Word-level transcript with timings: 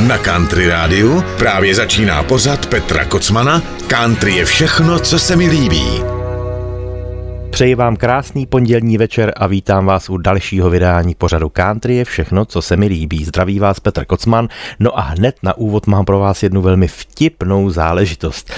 Na 0.00 0.18
Country 0.18 0.68
Rádiu 0.68 1.22
právě 1.38 1.74
začíná 1.74 2.22
pořad 2.22 2.66
Petra 2.66 3.04
Kocmana 3.04 3.62
Country 3.86 4.32
je 4.32 4.44
všechno, 4.44 4.98
co 4.98 5.18
se 5.18 5.36
mi 5.36 5.48
líbí. 5.48 6.02
Přeji 7.50 7.74
vám 7.74 7.96
krásný 7.96 8.46
pondělní 8.46 8.98
večer 8.98 9.32
a 9.36 9.46
vítám 9.46 9.86
vás 9.86 10.10
u 10.10 10.16
dalšího 10.16 10.70
vydání 10.70 11.14
pořadu 11.14 11.48
Country 11.48 11.94
je 11.94 12.04
všechno, 12.04 12.44
co 12.44 12.62
se 12.62 12.76
mi 12.76 12.86
líbí. 12.86 13.24
Zdraví 13.24 13.58
vás 13.58 13.80
Petr 13.80 14.04
Kocman. 14.04 14.48
No 14.80 14.98
a 14.98 15.00
hned 15.00 15.36
na 15.42 15.56
úvod 15.56 15.86
mám 15.86 16.04
pro 16.04 16.18
vás 16.18 16.42
jednu 16.42 16.62
velmi 16.62 16.88
vtipnou 16.88 17.70
záležitost. 17.70 18.52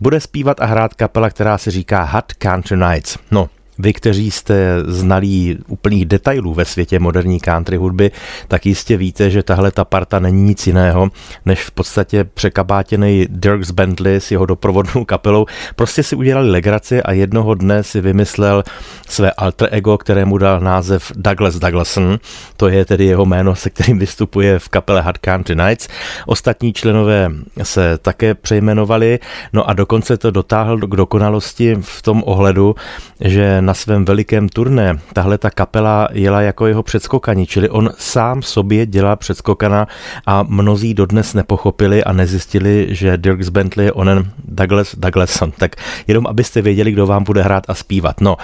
Bude 0.00 0.20
zpívat 0.20 0.60
a 0.60 0.66
hrát 0.66 0.94
kapela, 0.94 1.30
která 1.30 1.58
se 1.58 1.70
říká 1.70 2.02
Hot 2.02 2.32
Country 2.32 2.76
Nights. 2.76 3.18
No, 3.30 3.48
vy, 3.78 3.92
kteří 3.92 4.30
jste 4.30 4.76
znalí 4.86 5.58
úplných 5.68 6.06
detailů 6.06 6.54
ve 6.54 6.64
světě 6.64 6.98
moderní 6.98 7.40
country 7.40 7.76
hudby, 7.76 8.10
tak 8.48 8.66
jistě 8.66 8.96
víte, 8.96 9.30
že 9.30 9.42
tahle 9.42 9.70
ta 9.70 9.84
parta 9.84 10.18
není 10.18 10.42
nic 10.42 10.66
jiného, 10.66 11.08
než 11.46 11.64
v 11.64 11.70
podstatě 11.70 12.24
překabátěný 12.24 13.26
Dirks 13.30 13.70
Bentley 13.70 14.20
s 14.20 14.30
jeho 14.30 14.46
doprovodnou 14.46 15.04
kapelou. 15.04 15.46
Prostě 15.76 16.02
si 16.02 16.16
udělali 16.16 16.50
legraci 16.50 17.02
a 17.02 17.12
jednoho 17.12 17.54
dne 17.54 17.82
si 17.82 18.00
vymyslel 18.00 18.62
své 19.08 19.32
alter 19.32 19.68
ego, 19.72 19.98
kterému 19.98 20.38
dal 20.38 20.60
název 20.60 21.12
Douglas 21.16 21.54
Douglason. 21.54 22.18
To 22.56 22.68
je 22.68 22.84
tedy 22.84 23.04
jeho 23.04 23.26
jméno, 23.26 23.54
se 23.54 23.70
kterým 23.70 23.98
vystupuje 23.98 24.58
v 24.58 24.68
kapele 24.68 25.02
Hard 25.02 25.18
Country 25.18 25.56
Nights. 25.56 25.88
Ostatní 26.26 26.72
členové 26.72 27.30
se 27.62 27.98
také 27.98 28.34
přejmenovali, 28.34 29.18
no 29.52 29.68
a 29.68 29.72
dokonce 29.72 30.16
to 30.16 30.30
dotáhl 30.30 30.78
k 30.78 30.96
dokonalosti 30.96 31.76
v 31.80 32.02
tom 32.02 32.22
ohledu, 32.26 32.74
že 33.20 33.63
na 33.64 33.74
svém 33.74 34.04
velikém 34.04 34.48
turné 34.48 34.98
tahle 35.12 35.38
ta 35.38 35.50
kapela 35.50 36.08
jela 36.12 36.40
jako 36.40 36.66
jeho 36.66 36.82
předskokani, 36.82 37.46
čili 37.46 37.68
on 37.68 37.90
sám 37.98 38.42
sobě 38.42 38.86
dělá 38.86 39.16
předskokana 39.16 39.88
a 40.26 40.42
mnozí 40.48 40.94
dodnes 40.94 41.34
nepochopili 41.34 42.04
a 42.04 42.12
nezjistili, 42.12 42.86
že 42.90 43.16
Dirks 43.16 43.48
Bentley 43.48 43.86
je 43.86 43.92
onen 43.92 44.30
Douglas 44.44 44.94
Douglason. 44.98 45.52
Tak 45.58 45.76
jenom 46.06 46.26
abyste 46.26 46.62
věděli, 46.62 46.92
kdo 46.92 47.06
vám 47.06 47.24
bude 47.24 47.42
hrát 47.42 47.64
a 47.68 47.74
zpívat. 47.74 48.20
No, 48.20 48.36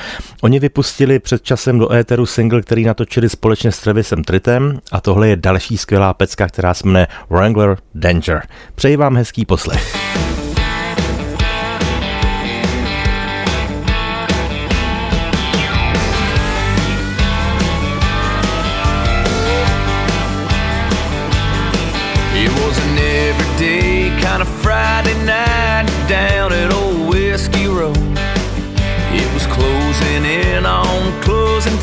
oni 0.42 0.58
vypustili 0.58 1.18
před 1.18 1.42
časem 1.42 1.78
do 1.78 1.92
éteru 1.92 2.26
single, 2.26 2.62
který 2.62 2.84
natočili 2.84 3.28
společně 3.28 3.72
s 3.72 3.80
Travisem 3.80 4.24
Tritem 4.24 4.78
a 4.92 5.00
tohle 5.00 5.28
je 5.28 5.36
další 5.36 5.78
skvělá 5.78 6.14
pecka, 6.14 6.48
která 6.48 6.74
se 6.74 6.86
jmenuje 6.86 7.06
Wrangler 7.30 7.76
Danger. 7.94 8.42
Přeji 8.74 8.96
vám 8.96 9.16
hezký 9.16 9.44
poslech. 9.44 9.96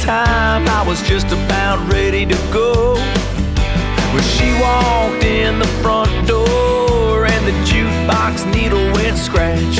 Time 0.07 0.65
I 0.69 0.87
was 0.87 1.01
just 1.01 1.27
about 1.33 1.91
ready 1.91 2.25
to 2.25 2.37
go. 2.49 2.95
When 4.13 4.23
she 4.23 4.47
walked 4.55 5.25
in 5.25 5.59
the 5.59 5.67
front 5.83 6.25
door 6.25 7.25
And 7.25 7.43
the 7.45 7.51
jukebox 7.67 8.49
needle 8.55 8.87
went 8.93 9.17
scratch. 9.17 9.77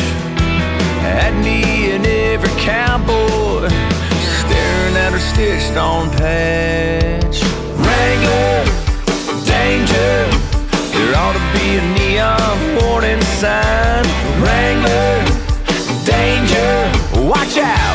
Had 1.00 1.34
me 1.47 1.92
and 1.94 2.06
every 2.06 2.53
cowboy 2.59 3.69
Staring 4.42 4.95
at 5.06 5.11
her 5.16 5.23
stitched 5.31 5.78
on 5.78 6.09
patch. 6.19 7.38
Wrangler, 7.86 8.59
danger 9.47 10.12
There 10.91 11.16
ought 11.22 11.38
to 11.39 11.45
be 11.56 11.67
a 11.80 11.84
neon 11.95 12.58
warning 12.75 13.22
sign. 13.39 14.03
Wrangler, 14.44 15.23
danger 16.03 16.73
Watch 17.31 17.56
out, 17.57 17.87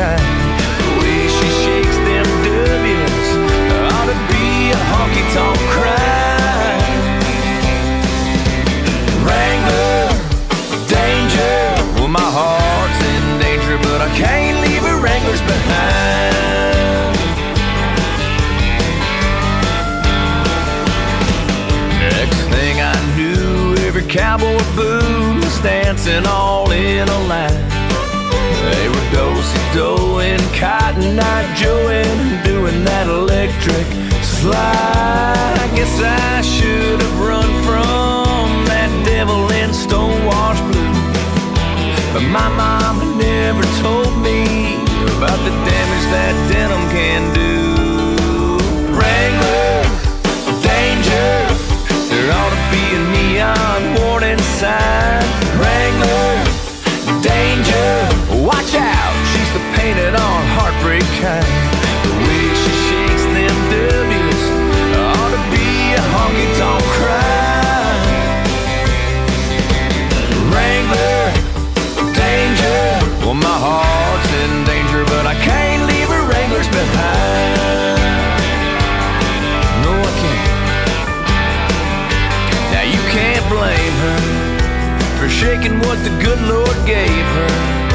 kind. 0.00 0.22
The 0.80 0.90
way 0.98 1.20
she 1.36 1.48
shakes 1.62 1.98
them 2.08 2.26
W's 2.48 3.28
ought 3.92 4.08
to 4.12 4.16
be 4.32 4.46
a 4.72 4.80
honky 4.90 5.24
tonk 5.36 5.60
crime. 5.74 7.12
Wrangler, 9.26 10.00
danger. 10.96 11.60
Well, 11.96 12.12
my 12.20 12.28
heart's 12.38 13.00
in 13.12 13.24
danger, 13.44 13.76
but 13.86 14.00
I 14.00 14.10
can't 14.16 14.56
leave 14.64 14.82
her 14.88 14.98
Wranglers 15.04 15.42
behind. 15.52 17.16
Next 22.16 22.40
thing 22.54 22.74
I 22.92 22.96
knew, 23.16 23.76
every 23.88 24.06
cowboy 24.18 24.62
boot 24.76 25.44
was 25.44 25.56
dancing 25.60 26.24
all 26.26 26.70
in 26.70 27.06
a 27.06 27.20
line. 27.32 27.79
And 29.72 30.42
Cotton 30.58 31.20
Eye 31.20 31.54
Joe 31.54 31.88
and 31.88 32.44
doing 32.44 32.84
that 32.84 33.06
electric 33.06 33.86
slide. 34.20 35.54
I 35.62 35.70
guess 35.76 35.94
I 36.02 36.42
should 36.42 37.00
have 37.00 37.20
run 37.20 37.46
from 37.62 38.66
that 38.66 38.90
devil 39.04 39.48
in 39.52 39.70
Stonewash 39.70 40.58
Blue. 40.72 40.92
But 42.12 42.26
my 42.34 42.48
mama 42.50 43.04
never 43.16 43.62
told 43.80 44.18
me 44.18 44.74
about 45.16 45.38
the 45.46 45.54
damage 45.62 46.06
that 46.10 46.34
denim 46.50 46.90
can 46.90 47.32
do. 47.32 47.59
Shaking 85.40 85.78
what 85.78 85.96
the 86.04 86.10
good 86.22 86.38
Lord 86.42 86.86
gave 86.86 87.08
her. 87.08 87.89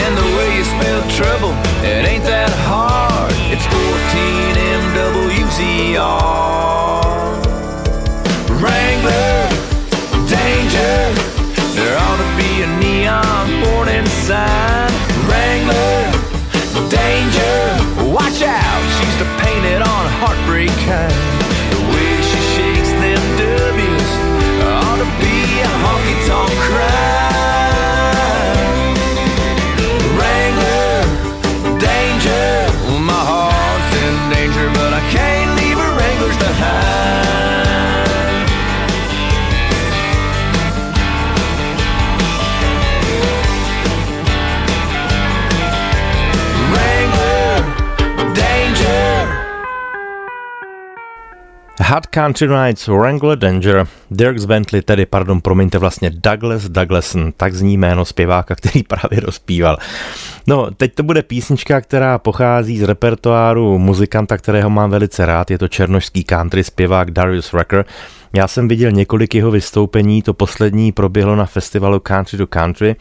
And 0.00 0.16
the 0.16 0.28
way 0.36 0.48
you 0.56 0.64
spell 0.64 1.02
trouble, 1.20 1.52
it 1.84 2.08
ain't 2.08 2.24
that 2.24 2.48
hard. 2.64 3.32
It's 3.52 3.66
14 3.68 4.56
MWZR. 4.88 6.22
Wrangler, 8.56 9.36
danger. 10.24 10.96
There 11.76 11.96
ought 12.00 12.20
to 12.24 12.28
be 12.40 12.64
a 12.64 12.68
neon 12.80 13.48
warning 13.68 14.08
sign. 14.24 14.88
Wrangler, 15.28 16.08
danger. 16.88 17.56
Watch 18.16 18.40
out, 18.40 18.82
she's 18.96 19.16
the 19.20 19.28
painted 19.44 19.82
on 19.82 20.02
heartbreak 20.24 20.72
kind. 20.88 21.12
The 21.74 21.80
way 21.92 22.12
she 22.30 22.40
shakes 22.56 22.92
them 22.96 23.22
W's 23.36 24.10
ought 24.64 24.98
to 25.04 25.08
be 25.20 25.36
a 25.60 25.72
honky 25.84 26.16
tonk 26.26 26.52
crime. 26.64 27.21
Hard 51.92 52.06
Country 52.06 52.48
Nights, 52.48 52.88
Wrangler 52.88 53.38
Danger, 53.38 53.86
Dirks 54.10 54.44
Bentley, 54.44 54.82
tedy, 54.82 55.06
pardon, 55.06 55.40
promiňte, 55.40 55.78
vlastně 55.78 56.10
Douglas 56.10 56.68
Douglason, 56.68 57.32
tak 57.36 57.54
zní 57.54 57.76
jméno 57.76 58.04
zpěváka, 58.04 58.54
který 58.54 58.82
právě 58.88 59.20
rozpíval. 59.20 59.78
No, 60.46 60.70
teď 60.70 60.94
to 60.94 61.02
bude 61.02 61.22
písnička, 61.22 61.80
která 61.80 62.18
pochází 62.18 62.78
z 62.78 62.82
repertoáru 62.82 63.78
muzikanta, 63.78 64.36
kterého 64.36 64.70
mám 64.70 64.90
velice 64.90 65.26
rád, 65.26 65.50
je 65.50 65.58
to 65.58 65.68
černošský 65.68 66.24
country 66.24 66.64
zpěvák 66.64 67.10
Darius 67.10 67.52
Rucker, 67.52 67.84
Já 68.34 68.48
jsem 68.48 68.68
viděl 68.68 68.90
několik 68.90 69.34
jeho 69.34 69.50
vystoupení, 69.50 70.22
to 70.22 70.34
poslední 70.34 70.92
proběhlo 70.92 71.36
na 71.36 71.46
festivalu 71.46 72.00
Country 72.00 72.38
to 72.38 72.46
Country, 72.46 72.96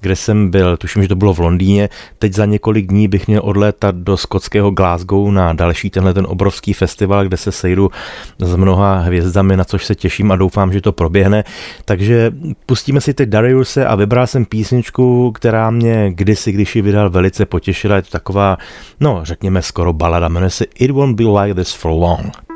kde 0.00 0.16
jsem 0.16 0.50
byl, 0.50 0.76
tuším, 0.76 1.02
že 1.02 1.08
to 1.08 1.16
bylo 1.16 1.34
v 1.34 1.38
Londýně. 1.38 1.88
Teď 2.18 2.34
za 2.34 2.44
několik 2.44 2.86
dní 2.86 3.08
bych 3.08 3.26
měl 3.28 3.40
odlétat 3.44 3.94
do 3.94 4.16
skotského 4.16 4.70
Glasgow 4.70 5.30
na 5.30 5.52
další 5.52 5.90
tenhle 5.90 6.14
ten 6.14 6.26
obrovský 6.28 6.72
festival, 6.72 7.24
kde 7.24 7.36
se 7.36 7.52
sejdu 7.52 7.90
s 8.38 8.56
mnoha 8.56 8.98
hvězdami, 8.98 9.56
na 9.56 9.64
což 9.64 9.84
se 9.84 9.94
těším 9.94 10.32
a 10.32 10.36
doufám, 10.36 10.72
že 10.72 10.80
to 10.80 10.92
proběhne. 10.92 11.44
Takže 11.84 12.30
pustíme 12.66 13.00
si 13.00 13.14
teď 13.14 13.28
Dariuse 13.28 13.86
a 13.86 13.94
vybral 13.94 14.26
jsem 14.26 14.44
písničku, 14.44 15.32
která 15.32 15.70
mě 15.70 16.12
kdysi, 16.14 16.52
když 16.52 16.76
ji 16.76 16.82
vydal, 16.82 17.10
velice 17.10 17.46
potěšila. 17.46 17.96
Je 17.96 18.02
to 18.02 18.10
taková, 18.10 18.56
no 19.00 19.20
řekněme 19.22 19.62
skoro 19.62 19.92
balada, 19.92 20.28
jmenuje 20.28 20.50
se 20.50 20.64
It 20.78 20.90
Won't 20.90 21.16
Be 21.16 21.24
Like 21.24 21.54
This 21.54 21.72
For 21.72 21.90
Long. 21.90 22.47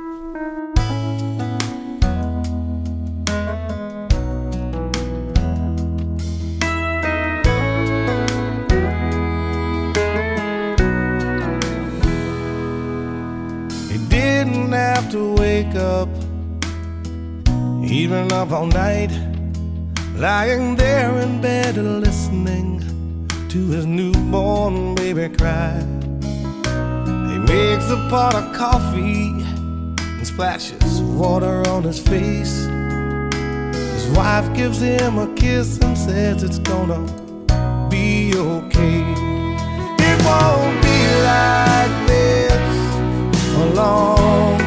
All 18.52 18.66
night, 18.66 19.10
lying 20.14 20.76
there 20.76 21.16
in 21.20 21.40
bed 21.40 21.76
listening 21.76 22.80
to 23.48 23.68
his 23.68 23.86
newborn 23.86 24.94
baby 24.94 25.34
cry. 25.34 25.78
He 27.30 27.38
makes 27.38 27.88
a 27.90 27.96
pot 28.10 28.34
of 28.34 28.52
coffee 28.54 29.30
and 29.96 30.26
splashes 30.26 31.00
water 31.00 31.66
on 31.68 31.82
his 31.82 31.98
face. 31.98 32.66
His 33.94 34.06
wife 34.16 34.54
gives 34.54 34.80
him 34.80 35.18
a 35.18 35.32
kiss 35.34 35.78
and 35.78 35.96
says 35.96 36.42
it's 36.42 36.58
gonna 36.58 37.00
be 37.88 38.32
okay. 38.36 39.00
It 40.08 40.16
won't 40.26 40.82
be 40.82 41.00
like 41.30 41.94
this 42.06 43.54
for 43.54 43.66
long. 43.74 44.58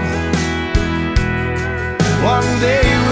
One 2.23 2.59
day 2.59 3.04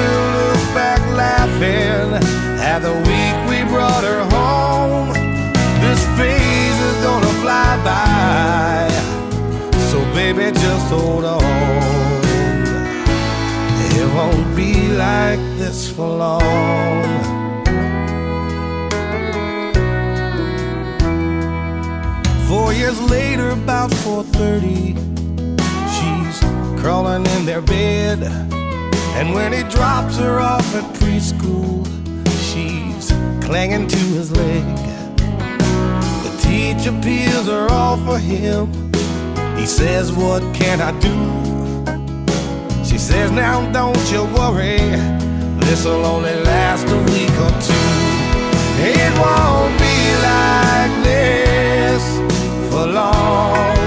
laughing 1.44 2.14
at 2.60 2.80
the 2.80 2.94
week 3.10 3.38
we 3.50 3.70
brought 3.70 4.04
her 4.04 4.24
home. 4.36 5.12
This 5.84 6.02
phase 6.18 6.80
is 6.90 7.04
gonna 7.04 7.34
fly 7.42 7.72
by, 7.84 8.88
so 9.90 10.00
baby, 10.14 10.52
just 10.52 10.88
hold 10.90 11.26
on. 11.26 11.44
It 14.00 14.08
won't 14.16 14.56
be 14.56 14.88
like 14.90 15.40
this 15.58 15.90
for 15.92 16.08
long. 16.08 17.04
Four 22.48 22.72
years 22.74 23.00
later, 23.02 23.50
about 23.50 23.92
4:30, 23.92 24.96
she's 25.96 26.38
crawling 26.80 27.26
in 27.36 27.46
their 27.46 27.62
bed 27.62 28.53
and 29.16 29.34
when 29.34 29.54
he 29.54 29.64
drops 29.64 30.18
her 30.18 30.40
off 30.40 30.76
at 30.76 30.84
preschool, 30.96 31.86
she's 32.50 33.12
clinging 33.46 33.88
to 33.88 33.98
his 33.98 34.32
leg. 34.32 34.64
The 36.26 36.38
teacher 36.42 36.92
peels 37.02 37.48
her 37.48 37.68
off 37.72 38.04
for 38.06 38.18
him. 38.18 38.72
He 39.56 39.66
says, 39.66 40.12
What 40.12 40.42
can 40.54 40.82
I 40.82 40.92
do? 41.00 41.18
She 42.84 42.98
says, 42.98 43.32
Now 43.32 43.72
don't 43.72 44.12
you 44.12 44.24
worry, 44.36 44.78
this'll 45.66 46.06
only 46.06 46.36
last 46.44 46.86
a 46.88 46.98
week 47.14 47.36
or 47.46 47.54
two. 47.68 48.14
It 48.86 49.12
won't 49.24 49.74
be 49.80 49.98
like 50.30 50.94
this 51.04 52.04
for 52.70 52.88
long. 52.88 53.78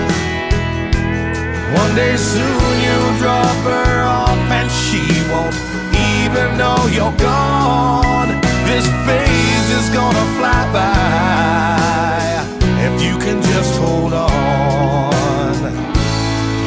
One 1.75 1.95
day 1.95 2.17
soon 2.17 2.73
you'll 2.85 3.19
drop 3.19 3.57
her 3.65 4.03
off 4.05 4.39
and 4.59 4.71
she 4.71 5.16
won't 5.31 5.55
even 5.95 6.57
know 6.57 6.77
you're 6.93 7.17
gone. 7.19 8.31
This 8.67 8.87
phase 9.07 9.69
is 9.79 9.89
gonna 9.91 10.27
fly 10.37 10.63
by 10.73 12.45
if 12.87 13.03
you 13.03 13.17
can 13.19 13.41
just 13.43 13.79
hold 13.81 14.13
on. 14.13 15.57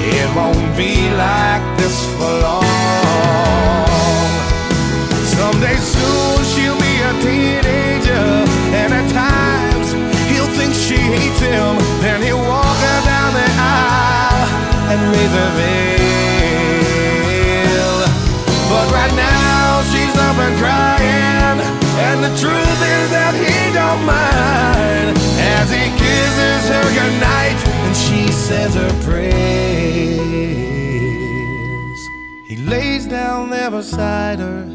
It 0.01 0.27
won't 0.35 0.75
be 0.75 1.09
like 1.25 1.63
this 1.77 1.97
for 2.17 2.33
long. 2.47 2.65
Someday 5.37 5.77
soon 5.77 6.37
she'll 6.51 6.79
be 6.89 6.95
a 7.11 7.13
teenager, 7.25 8.27
and 8.79 8.89
at 8.99 9.07
times 9.11 9.87
he'll 10.29 10.51
think 10.57 10.73
she 10.73 10.97
hates 10.97 11.39
him. 11.39 11.77
Then 12.01 12.21
he'll 12.23 12.45
walk 12.53 12.77
her 12.87 13.01
down 13.11 13.33
the 13.39 13.49
aisle 13.57 14.47
and 14.91 14.99
raise 15.11 15.33
her 15.39 15.51
veil. 15.57 15.98
Up 20.19 20.37
and 20.37 20.55
crying, 20.57 21.59
and 22.07 22.23
the 22.23 22.33
truth 22.43 22.79
is 22.97 23.07
that 23.15 23.33
he 23.33 23.55
don't 23.73 24.03
mind 24.05 25.17
as 25.55 25.71
he 25.71 25.85
kisses 26.01 26.63
her 26.73 26.87
goodnight 26.97 27.57
and 27.85 27.95
she 27.95 28.31
says 28.31 28.75
her 28.75 28.93
prayers. 29.03 29.29
He 32.49 32.57
lays 32.57 33.05
down 33.07 33.49
there 33.49 33.71
beside 33.71 34.39
her 34.39 34.65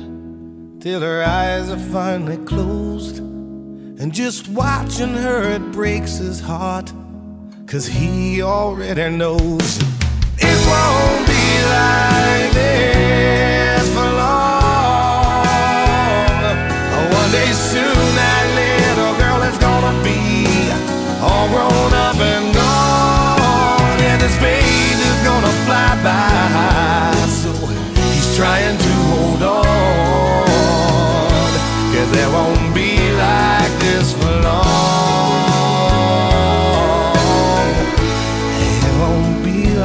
till 0.81 1.00
her 1.00 1.23
eyes 1.23 1.70
are 1.70 1.85
finally 1.93 2.38
closed. 2.44 3.19
And 3.19 4.12
just 4.12 4.49
watching 4.49 5.14
her, 5.14 5.43
it 5.56 5.73
breaks 5.73 6.17
his 6.17 6.40
heart. 6.40 6.93
Cause 7.67 7.87
he 7.87 8.43
already 8.43 9.17
knows 9.17 9.79
it 10.38 10.58
won't 10.70 11.26
be 11.26 11.47
like 11.75 12.52
this 12.52 13.63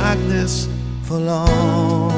like 0.09 0.27
this 0.27 0.69
for 1.03 1.21
long. 1.21 2.09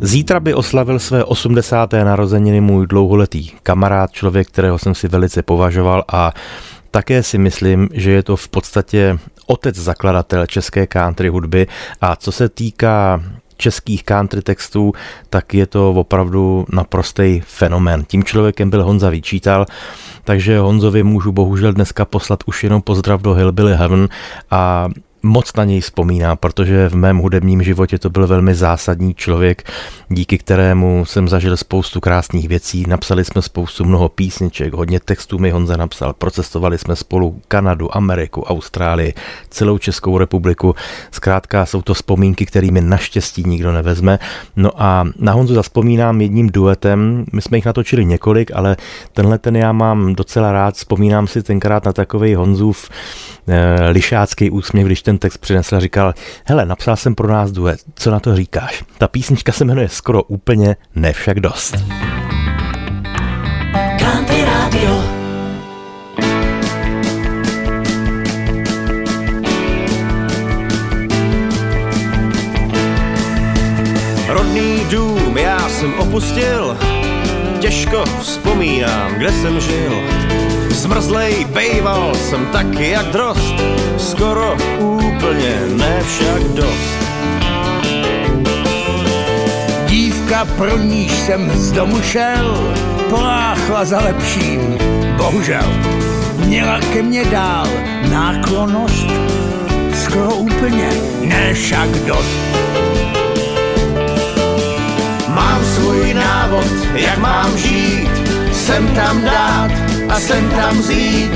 Zítra 0.00 0.40
by 0.40 0.54
oslavil 0.54 0.98
své 0.98 1.24
80. 1.24 1.92
narozeniny 1.92 2.60
můj 2.60 2.86
dlouholetý 2.86 3.48
kamarád, 3.62 4.12
člověk, 4.12 4.48
kterého 4.48 4.78
jsem 4.78 4.94
si 4.94 5.08
velice 5.08 5.42
považoval 5.42 6.04
a 6.12 6.32
také 6.90 7.22
si 7.22 7.38
myslím, 7.38 7.88
že 7.92 8.10
je 8.10 8.22
to 8.22 8.36
v 8.36 8.48
podstatě 8.48 9.18
otec 9.52 9.76
zakladatel 9.76 10.46
české 10.46 10.86
country 10.86 11.28
hudby 11.28 11.66
a 12.00 12.16
co 12.16 12.32
se 12.32 12.48
týká 12.48 13.20
českých 13.56 14.04
country 14.04 14.42
textů, 14.42 14.92
tak 15.30 15.54
je 15.54 15.66
to 15.66 15.90
opravdu 15.90 16.66
naprostý 16.72 17.40
fenomén. 17.40 18.04
Tím 18.04 18.24
člověkem 18.24 18.70
byl 18.70 18.84
Honza 18.84 19.10
Vyčítal, 19.10 19.66
takže 20.24 20.58
Honzovi 20.58 21.02
můžu 21.02 21.32
bohužel 21.32 21.72
dneska 21.72 22.04
poslat 22.04 22.40
už 22.46 22.64
jenom 22.64 22.82
pozdrav 22.82 23.22
do 23.22 23.34
Hillbilly 23.34 23.76
Heaven 23.76 24.08
a 24.50 24.88
moc 25.22 25.56
na 25.56 25.64
něj 25.64 25.80
vzpomínám, 25.80 26.36
protože 26.36 26.88
v 26.88 26.94
mém 26.94 27.18
hudebním 27.18 27.62
životě 27.62 27.98
to 27.98 28.10
byl 28.10 28.26
velmi 28.26 28.54
zásadní 28.54 29.14
člověk, 29.14 29.70
díky 30.08 30.38
kterému 30.38 31.04
jsem 31.04 31.28
zažil 31.28 31.56
spoustu 31.56 32.00
krásných 32.00 32.48
věcí. 32.48 32.84
Napsali 32.88 33.24
jsme 33.24 33.42
spoustu 33.42 33.84
mnoho 33.84 34.08
písniček, 34.08 34.72
hodně 34.72 35.00
textů 35.00 35.38
mi 35.38 35.50
Honza 35.50 35.76
napsal, 35.76 36.12
procestovali 36.12 36.78
jsme 36.78 36.96
spolu 36.96 37.40
Kanadu, 37.48 37.96
Ameriku, 37.96 38.42
Austrálii, 38.42 39.14
celou 39.50 39.78
Českou 39.78 40.18
republiku. 40.18 40.74
Zkrátka 41.10 41.66
jsou 41.66 41.82
to 41.82 41.94
vzpomínky, 41.94 42.46
kterými 42.46 42.80
naštěstí 42.80 43.42
nikdo 43.46 43.72
nevezme. 43.72 44.18
No 44.56 44.70
a 44.82 45.04
na 45.18 45.32
Honzu 45.32 45.54
zaspomínám 45.54 46.20
jedním 46.20 46.50
duetem, 46.50 47.24
my 47.32 47.42
jsme 47.42 47.58
jich 47.58 47.64
natočili 47.64 48.04
několik, 48.04 48.50
ale 48.54 48.76
tenhle 49.12 49.38
ten 49.38 49.56
já 49.56 49.72
mám 49.72 50.14
docela 50.14 50.52
rád, 50.52 50.74
vzpomínám 50.74 51.26
si 51.26 51.42
tenkrát 51.42 51.84
na 51.84 51.92
takový 51.92 52.34
Honzův 52.34 52.90
eh, 53.48 53.90
lišácký 53.90 54.50
úsměv, 54.50 54.86
když 54.86 55.02
ten 55.02 55.11
ten 55.12 55.18
text 55.18 55.38
přinesl 55.38 55.76
a 55.76 55.80
říkal, 55.80 56.14
hele, 56.44 56.66
napsal 56.66 56.96
jsem 56.96 57.14
pro 57.14 57.28
nás 57.28 57.52
duet, 57.52 57.80
co 57.94 58.10
na 58.10 58.20
to 58.20 58.36
říkáš? 58.36 58.84
Ta 58.98 59.08
písnička 59.08 59.52
se 59.52 59.64
jmenuje 59.64 59.88
skoro 59.88 60.22
úplně, 60.22 60.76
ne 60.94 61.12
však 61.12 61.40
dost. 61.40 61.74
Country 63.98 64.44
Radio. 64.44 65.02
Rodný 74.28 74.84
dům 74.90 75.38
já 75.38 75.68
jsem 75.68 75.94
opustil, 75.94 76.78
těžko 77.60 78.04
vzpomínám, 78.20 79.14
kde 79.14 79.32
jsem 79.32 79.60
žil. 79.60 80.51
Zmrzlej 80.82 81.44
bejval 81.44 82.14
jsem 82.14 82.46
taky 82.46 82.90
jak 82.90 83.06
drost, 83.06 83.54
skoro 83.98 84.56
úplně, 84.78 85.60
ne 85.76 86.02
však 86.06 86.42
dost. 86.42 86.94
Dívka, 89.86 90.44
pro 90.44 90.78
níž 90.78 91.12
jsem 91.12 91.50
z 91.54 91.72
domu 91.72 92.02
šel, 92.02 92.74
poláchla 93.10 93.84
za 93.84 94.00
lepším, 94.00 94.78
bohužel. 95.16 95.72
Měla 96.46 96.80
ke 96.80 97.02
mně 97.02 97.24
dál 97.24 97.68
náklonost, 98.10 99.06
skoro 100.04 100.34
úplně, 100.34 100.90
ne 101.20 101.54
však 101.54 101.90
dost. 101.90 102.38
Mám 105.28 105.64
svůj 105.64 106.14
návod, 106.14 106.66
jak 106.94 107.18
mám 107.18 107.58
žít, 107.58 108.10
sem 108.52 108.88
tam 108.88 109.22
dát 109.22 109.91
a 110.12 110.20
sem 110.20 110.50
tam 110.50 110.78
vzít. 110.78 111.32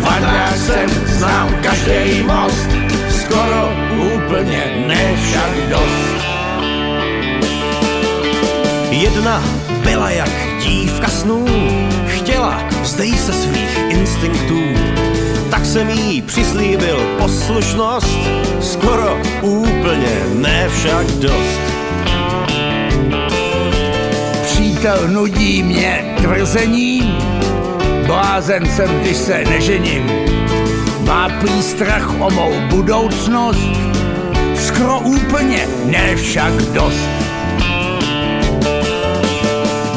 Vandrách 0.00 0.56
jsem, 0.56 0.90
znám 1.06 1.54
každý 1.62 2.22
most, 2.22 2.68
skoro 3.08 3.72
úplně, 4.16 4.84
ne 4.86 5.16
však 5.22 5.68
dost. 5.68 6.24
Jedna 8.90 9.42
byla 9.82 10.10
jak 10.10 10.30
dívka 10.62 11.08
snů, 11.08 11.46
chtěla 12.06 12.68
vzdej 12.82 13.12
se 13.12 13.32
svých 13.32 13.78
instinktů. 13.88 14.62
Tak 15.50 15.66
jsem 15.66 15.90
jí 15.90 16.22
přislíbil 16.22 16.98
poslušnost, 17.18 18.18
skoro 18.60 19.18
úplně, 19.42 20.14
ne 20.34 20.68
však 20.68 21.06
dost. 21.06 21.60
Přítel 24.42 25.08
nudí 25.08 25.62
mě 25.62 26.14
tvrzením, 26.22 27.23
blázen 28.06 28.66
jsem, 28.66 29.00
když 29.00 29.16
se 29.16 29.44
nežením. 29.44 30.10
Má 31.06 31.28
prý 31.28 31.62
strach 31.62 32.20
o 32.20 32.30
mou 32.30 32.52
budoucnost, 32.70 33.70
skoro 34.56 34.98
úplně, 35.00 35.66
ne 35.84 36.16
však 36.16 36.52
dost. 36.72 37.08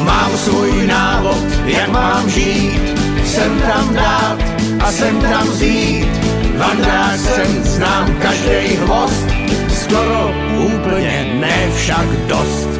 Mám 0.04 0.36
svůj 0.36 0.86
návod, 0.86 1.44
jak 1.64 1.88
mám 1.88 2.30
žít, 2.30 2.98
sem 3.24 3.60
tam 3.60 3.94
dát 3.94 4.38
a 4.80 4.92
sem 4.92 5.20
tam 5.20 5.48
vzít. 5.48 6.08
Vandrák 6.56 7.18
jsem, 7.18 7.64
znám 7.64 8.14
každý 8.22 8.76
hvost, 8.76 9.26
skoro 9.82 10.30
úplně, 10.56 11.36
ne 11.40 11.70
však 11.76 12.06
dost. 12.26 12.77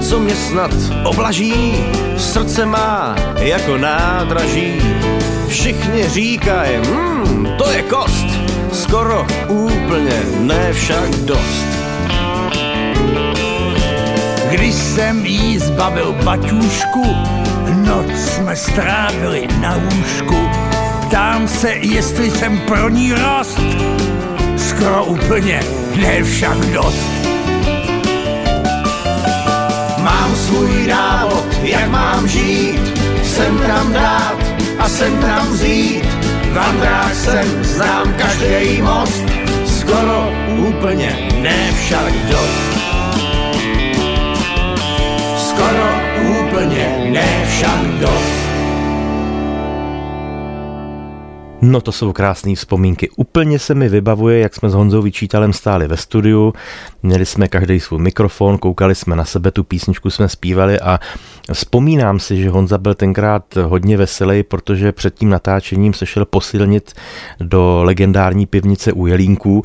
Co 0.00 0.20
mě 0.20 0.36
snad 0.36 0.70
oblaží, 1.04 1.84
srdce 2.16 2.66
má 2.66 3.16
jako 3.38 3.78
nádraží. 3.78 4.72
Všichni 5.48 6.08
říkají, 6.08 6.76
hmm, 6.76 7.48
to 7.58 7.70
je 7.70 7.82
kost, 7.82 8.26
skoro 8.72 9.26
úplně, 9.48 10.22
ne 10.40 10.72
však 10.72 11.10
dost. 11.10 11.66
Když 14.50 14.74
jsem 14.74 15.26
jí 15.26 15.58
zbavil 15.58 16.12
baťůšku, 16.24 17.16
noc 17.86 18.10
jsme 18.12 18.56
strávili 18.56 19.48
na 19.60 19.76
lůžku. 19.76 20.48
Ptám 21.06 21.48
se, 21.48 21.70
jestli 21.72 22.30
jsem 22.30 22.58
pro 22.58 22.88
ní 22.88 23.12
rost, 23.12 23.60
skoro 24.56 25.04
úplně, 25.04 25.60
ne 25.96 26.22
však 26.22 26.58
dost. 26.58 27.19
Svůj 30.50 30.86
návod, 30.86 31.46
jak 31.62 31.88
mám 31.88 32.28
žít, 32.28 32.80
sem 33.24 33.58
tam 33.58 33.92
dát 33.92 34.36
a 34.78 34.88
sem 34.88 35.16
tam 35.18 35.52
vzít. 35.52 36.04
Vandrák 36.52 37.14
jsem, 37.14 37.64
znám 37.64 38.14
každý 38.14 38.82
most, 38.82 39.24
skoro 39.66 40.32
úplně, 40.56 41.28
ne 41.40 41.72
však 41.78 42.12
dost. 42.30 42.60
Skoro 45.36 45.88
úplně, 46.40 47.10
ne 47.10 47.46
však 47.48 47.82
dost. 48.00 48.39
No 51.62 51.80
to 51.80 51.92
jsou 51.92 52.12
krásné 52.12 52.54
vzpomínky. 52.54 53.10
Úplně 53.16 53.58
se 53.58 53.74
mi 53.74 53.88
vybavuje, 53.88 54.38
jak 54.38 54.54
jsme 54.54 54.70
s 54.70 54.74
Honzou 54.74 55.02
Vyčítalem 55.02 55.52
stáli 55.52 55.88
ve 55.88 55.96
studiu, 55.96 56.52
měli 57.02 57.26
jsme 57.26 57.48
každý 57.48 57.80
svůj 57.80 58.00
mikrofon, 58.00 58.58
koukali 58.58 58.94
jsme 58.94 59.16
na 59.16 59.24
sebe, 59.24 59.50
tu 59.50 59.64
písničku 59.64 60.10
jsme 60.10 60.28
zpívali 60.28 60.80
a 60.80 61.00
vzpomínám 61.52 62.18
si, 62.18 62.36
že 62.36 62.50
Honza 62.50 62.78
byl 62.78 62.94
tenkrát 62.94 63.56
hodně 63.56 63.96
veselý, 63.96 64.42
protože 64.42 64.92
před 64.92 65.14
tím 65.14 65.28
natáčením 65.28 65.94
se 65.94 66.06
šel 66.06 66.24
posilnit 66.24 66.92
do 67.40 67.80
legendární 67.84 68.46
pivnice 68.46 68.92
u 68.92 69.06
Jelínků, 69.06 69.62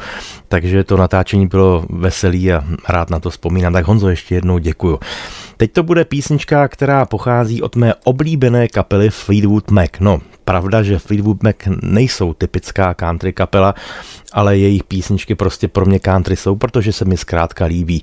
takže 0.47 0.83
to 0.83 0.97
natáčení 0.97 1.47
bylo 1.47 1.85
veselý 1.89 2.53
a 2.53 2.63
rád 2.89 3.09
na 3.09 3.19
to 3.19 3.29
vzpomínám. 3.29 3.73
Tak 3.73 3.85
Honzo, 3.85 4.09
ještě 4.09 4.35
jednou 4.35 4.57
děkuju. 4.57 4.99
Teď 5.57 5.71
to 5.71 5.83
bude 5.83 6.05
písnička, 6.05 6.67
která 6.67 7.05
pochází 7.05 7.61
od 7.61 7.75
mé 7.75 7.93
oblíbené 8.03 8.67
kapely 8.67 9.09
Fleetwood 9.09 9.71
Mac. 9.71 9.89
No, 9.99 10.21
pravda, 10.45 10.83
že 10.83 10.99
Fleetwood 10.99 11.43
Mac 11.43 11.55
nejsou 11.81 12.33
typická 12.33 12.93
country 12.93 13.33
kapela, 13.33 13.73
ale 14.33 14.57
jejich 14.57 14.83
písničky 14.83 15.35
prostě 15.35 15.67
pro 15.67 15.85
mě 15.85 15.99
country 15.99 16.35
jsou, 16.35 16.55
protože 16.55 16.93
se 16.93 17.05
mi 17.05 17.17
zkrátka 17.17 17.65
líbí. 17.65 18.01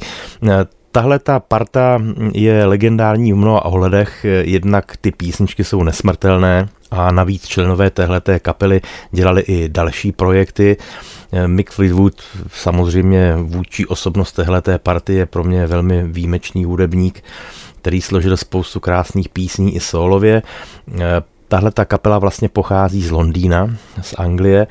Tahle 0.92 1.18
ta 1.18 1.40
parta 1.40 2.02
je 2.32 2.64
legendární 2.64 3.32
v 3.32 3.36
mnoha 3.36 3.64
ohledech, 3.64 4.26
jednak 4.42 4.96
ty 4.96 5.12
písničky 5.12 5.64
jsou 5.64 5.82
nesmrtelné 5.82 6.68
a 6.92 7.12
navíc 7.12 7.46
členové 7.46 7.90
téhleté 7.90 8.38
kapely 8.38 8.80
dělali 9.10 9.40
i 9.40 9.68
další 9.68 10.12
projekty. 10.12 10.76
Mick 11.46 11.70
Fleetwood, 11.70 12.22
samozřejmě 12.54 13.36
vůči 13.42 13.86
osobnost 13.86 14.32
téhleté 14.32 14.78
party, 14.78 15.14
je 15.14 15.26
pro 15.26 15.44
mě 15.44 15.66
velmi 15.66 16.04
výjimečný 16.04 16.64
hudebník, 16.64 17.24
který 17.80 18.00
složil 18.00 18.36
spoustu 18.36 18.80
krásných 18.80 19.28
písní 19.28 19.76
i 19.76 19.80
solově. 19.80 20.42
Tahle 21.48 21.70
ta 21.70 21.84
kapela 21.84 22.18
vlastně 22.18 22.48
pochází 22.48 23.02
z 23.02 23.10
Londýna, 23.10 23.76
z 24.00 24.14
Anglie, 24.18 24.66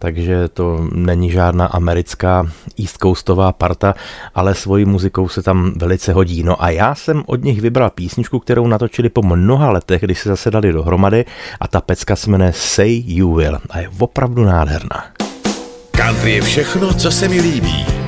takže 0.00 0.48
to 0.48 0.88
není 0.92 1.30
žádná 1.30 1.66
americká 1.66 2.46
East 2.80 2.96
Coastová 3.02 3.52
parta, 3.52 3.94
ale 4.34 4.54
svojí 4.54 4.84
muzikou 4.84 5.28
se 5.28 5.42
tam 5.42 5.72
velice 5.76 6.12
hodí. 6.12 6.42
No 6.42 6.62
a 6.62 6.70
já 6.70 6.94
jsem 6.94 7.22
od 7.26 7.44
nich 7.44 7.60
vybral 7.60 7.90
písničku, 7.90 8.38
kterou 8.38 8.66
natočili 8.66 9.08
po 9.08 9.22
mnoha 9.22 9.70
letech, 9.70 10.02
když 10.02 10.20
se 10.20 10.28
zase 10.28 10.50
dali 10.50 10.72
dohromady 10.72 11.24
a 11.60 11.68
ta 11.68 11.80
pecka 11.80 12.16
se 12.16 12.30
jmenuje 12.30 12.52
Say 12.52 13.02
You 13.06 13.34
Will 13.34 13.58
a 13.70 13.78
je 13.78 13.88
opravdu 13.98 14.44
nádherná. 14.44 15.04
Country 15.90 16.32
je 16.32 16.42
všechno, 16.42 16.94
co 16.94 17.10
se 17.10 17.28
mi 17.28 17.40
líbí. 17.40 17.99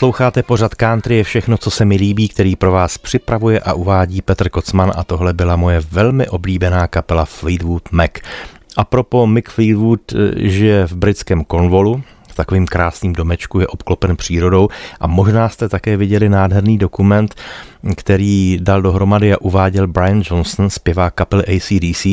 Posloucháte 0.00 0.42
pořad 0.42 0.74
country 0.74 1.16
je 1.16 1.24
všechno, 1.24 1.56
co 1.56 1.70
se 1.70 1.84
mi 1.84 1.96
líbí, 1.96 2.28
který 2.28 2.56
pro 2.56 2.72
vás 2.72 2.98
připravuje 2.98 3.60
a 3.60 3.72
uvádí 3.72 4.22
Petr 4.22 4.48
Kocman 4.48 4.92
a 4.96 5.04
tohle 5.04 5.32
byla 5.32 5.56
moje 5.56 5.80
velmi 5.90 6.28
oblíbená 6.28 6.86
kapela 6.86 7.24
Fleetwood 7.24 7.92
Mac. 7.92 8.10
A 8.76 8.84
propo 8.84 9.26
Mick 9.26 9.48
Fleetwood 9.48 10.00
eh, 10.12 10.48
žije 10.48 10.86
v 10.86 10.92
britském 10.92 11.44
Cornwallu, 11.44 12.02
v 12.30 12.34
takovým 12.34 12.66
krásným 12.66 13.12
domečku, 13.12 13.60
je 13.60 13.66
obklopen 13.66 14.16
přírodou 14.16 14.68
a 15.00 15.06
možná 15.06 15.48
jste 15.48 15.68
také 15.68 15.96
viděli 15.96 16.28
nádherný 16.28 16.78
dokument, 16.78 17.34
který 17.96 18.58
dal 18.60 18.82
dohromady 18.82 19.32
a 19.32 19.40
uváděl 19.40 19.86
Brian 19.86 20.22
Johnson, 20.30 20.70
zpěvák 20.70 21.14
kapely 21.14 21.44
ACDC, 21.56 22.06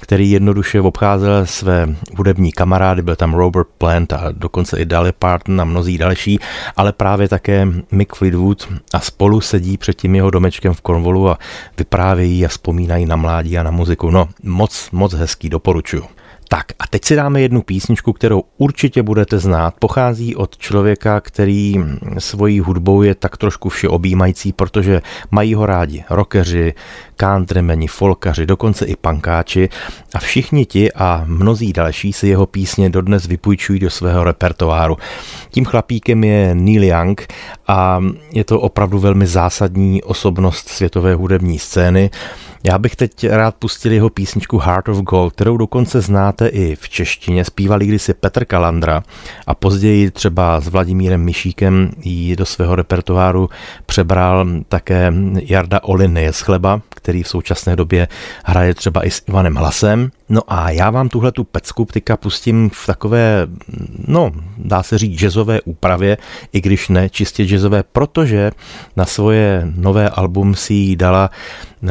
který 0.00 0.30
jednoduše 0.30 0.80
obcházel 0.80 1.46
své 1.46 1.88
hudební 2.16 2.52
kamarády, 2.52 3.02
byl 3.02 3.16
tam 3.16 3.34
Robert 3.34 3.68
Plant 3.78 4.12
a 4.12 4.32
dokonce 4.32 4.78
i 4.78 4.84
Dolly 4.84 5.12
Parton 5.12 5.60
a 5.60 5.64
mnozí 5.64 5.98
další, 5.98 6.38
ale 6.76 6.92
právě 6.92 7.28
také 7.28 7.68
Mick 7.92 8.14
Fleetwood 8.14 8.68
a 8.92 9.00
spolu 9.00 9.40
sedí 9.40 9.76
před 9.76 9.96
tím 9.96 10.14
jeho 10.14 10.30
domečkem 10.30 10.74
v 10.74 10.80
Cornwallu 10.80 11.30
a 11.30 11.38
vyprávějí 11.78 12.44
a 12.44 12.48
vzpomínají 12.48 13.06
na 13.06 13.16
mládí 13.16 13.58
a 13.58 13.62
na 13.62 13.70
muziku. 13.70 14.10
No, 14.10 14.28
moc, 14.42 14.88
moc 14.92 15.14
hezký, 15.14 15.48
doporučuju. 15.48 16.15
Tak 16.48 16.66
a 16.78 16.86
teď 16.86 17.04
si 17.04 17.16
dáme 17.16 17.40
jednu 17.40 17.62
písničku, 17.62 18.12
kterou 18.12 18.42
určitě 18.56 19.02
budete 19.02 19.38
znát. 19.38 19.74
Pochází 19.78 20.36
od 20.36 20.58
člověka, 20.58 21.20
který 21.20 21.74
svojí 22.18 22.60
hudbou 22.60 23.02
je 23.02 23.14
tak 23.14 23.36
trošku 23.36 23.68
všeobjímající, 23.68 24.52
protože 24.52 25.02
mají 25.30 25.54
ho 25.54 25.66
rádi 25.66 26.04
rockeři, 26.10 26.74
countrymeni, 27.20 27.86
folkaři, 27.86 28.46
dokonce 28.46 28.84
i 28.84 28.96
pankáči 28.96 29.68
a 30.14 30.18
všichni 30.18 30.66
ti 30.66 30.92
a 30.92 31.24
mnozí 31.26 31.72
další 31.72 32.12
si 32.12 32.28
jeho 32.28 32.46
písně 32.46 32.90
dodnes 32.90 33.26
vypůjčují 33.26 33.80
do 33.80 33.90
svého 33.90 34.24
repertoáru. 34.24 34.96
Tím 35.50 35.64
chlapíkem 35.64 36.24
je 36.24 36.54
Neil 36.54 36.84
Young 36.84 37.26
a 37.68 38.00
je 38.32 38.44
to 38.44 38.60
opravdu 38.60 38.98
velmi 38.98 39.26
zásadní 39.26 40.02
osobnost 40.02 40.68
světové 40.68 41.14
hudební 41.14 41.58
scény. 41.58 42.10
Já 42.64 42.78
bych 42.78 42.96
teď 42.96 43.26
rád 43.28 43.54
pustil 43.54 43.92
jeho 43.92 44.10
písničku 44.10 44.58
Heart 44.58 44.88
of 44.88 44.98
Gold, 44.98 45.32
kterou 45.32 45.56
dokonce 45.56 46.00
znáte 46.00 46.48
i 46.48 46.76
v 46.76 46.88
češtině. 46.88 47.44
Zpíval 47.44 47.78
kdysi 47.78 48.14
Petr 48.14 48.44
Kalandra 48.44 49.02
a 49.46 49.54
později 49.54 50.10
třeba 50.10 50.60
s 50.60 50.68
Vladimírem 50.68 51.24
Myšíkem 51.24 51.90
ji 52.02 52.36
do 52.36 52.46
svého 52.46 52.74
repertoáru 52.76 53.48
přebral 53.86 54.46
také 54.68 55.12
Jarda 55.42 55.80
Olin 55.82 56.18
z 56.30 56.40
chleba, 56.40 56.80
který 56.88 57.22
v 57.22 57.28
současné 57.28 57.76
době 57.76 58.08
hraje 58.44 58.74
třeba 58.74 59.06
i 59.06 59.10
s 59.10 59.22
Ivanem 59.28 59.54
Hlasem. 59.54 60.10
No 60.28 60.40
a 60.48 60.70
já 60.70 60.90
vám 60.90 61.08
tuhle 61.08 61.32
tu 61.32 61.44
pecku 61.44 61.84
ptyka 61.84 62.16
pustím 62.16 62.70
v 62.70 62.86
takové, 62.86 63.46
no, 64.08 64.32
dá 64.58 64.82
se 64.82 64.98
říct 64.98 65.20
jazzové 65.20 65.60
úpravě, 65.60 66.18
i 66.52 66.60
když 66.60 66.88
ne 66.88 67.10
čistě 67.10 67.44
jazzové, 67.44 67.82
protože 67.82 68.50
na 68.96 69.04
svoje 69.04 69.72
nové 69.76 70.08
album 70.08 70.54
si 70.54 70.74
ji 70.74 70.96
dala 70.96 71.30
eh, 71.84 71.90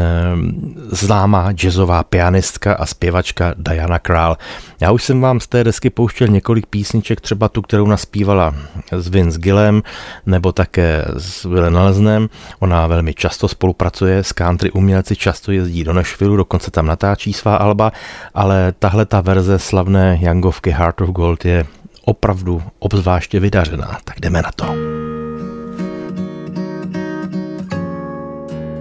známá 0.91 1.51
jazzová 1.51 2.03
pianistka 2.03 2.73
a 2.73 2.85
zpěvačka 2.85 3.53
Diana 3.57 3.99
Král. 3.99 4.37
Já 4.81 4.91
už 4.91 5.03
jsem 5.03 5.21
vám 5.21 5.39
z 5.39 5.47
té 5.47 5.63
desky 5.63 5.89
pouštěl 5.89 6.27
několik 6.27 6.65
písniček, 6.65 7.21
třeba 7.21 7.49
tu, 7.49 7.61
kterou 7.61 7.87
naspívala 7.87 8.55
s 8.91 9.07
Vince 9.07 9.39
Gillem, 9.39 9.83
nebo 10.25 10.51
také 10.51 11.05
s 11.17 11.43
Willem 11.43 11.73
Nelsnem. 11.73 12.29
Ona 12.59 12.87
velmi 12.87 13.13
často 13.13 13.47
spolupracuje 13.47 14.23
s 14.23 14.33
country 14.33 14.71
umělci, 14.71 15.15
často 15.15 15.51
jezdí 15.51 15.83
do 15.83 15.93
Nashville, 15.93 16.37
dokonce 16.37 16.71
tam 16.71 16.85
natáčí 16.85 17.33
svá 17.33 17.55
alba 17.55 17.91
ale 18.35 18.73
tahle 18.79 19.05
ta 19.05 19.21
verze 19.21 19.59
slavné 19.59 20.19
Youngovky 20.21 20.71
Heart 20.71 21.01
of 21.01 21.09
Gold 21.09 21.45
je 21.45 21.65
opravdu 22.05 22.61
obzvláště 22.79 23.39
vydařená. 23.39 23.99
Tak 24.03 24.19
jdeme 24.19 24.41
na 24.41 24.51
to. 24.55 24.65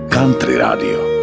Country 0.09 0.59
Radio. 0.59 1.14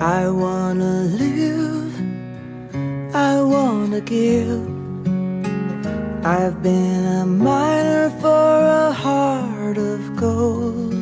I 0.00 0.26
wanna 0.30 1.02
live, 1.18 1.92
I 3.14 3.42
wanna 3.42 4.00
give 4.00 4.77
I've 6.24 6.62
been 6.64 7.06
a 7.06 7.24
miner 7.24 8.10
for 8.20 8.28
a 8.28 8.92
heart 8.92 9.78
of 9.78 10.16
gold. 10.16 10.94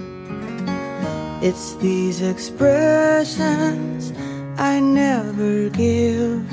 It's 1.42 1.74
these 1.76 2.20
expressions 2.20 4.12
I 4.58 4.78
never 4.78 5.70
give 5.70 6.46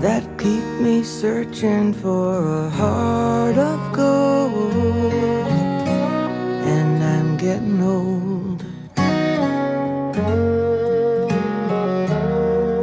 that 0.00 0.22
keep 0.38 0.64
me 0.80 1.02
searching 1.02 1.92
for 1.92 2.66
a 2.66 2.70
heart 2.70 3.58
of 3.58 3.92
gold. 3.92 5.12
And 6.64 7.02
I'm 7.02 7.36
getting 7.36 7.82
old. 7.82 8.64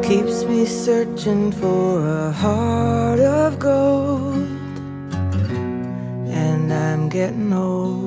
Keeps 0.03 0.43
me 0.43 0.65
searching 0.65 1.53
for 1.53 2.05
a 2.05 2.31
heart 2.33 3.21
of 3.21 3.59
gold 3.59 4.56
getting 7.17 7.51
old. 7.51 8.06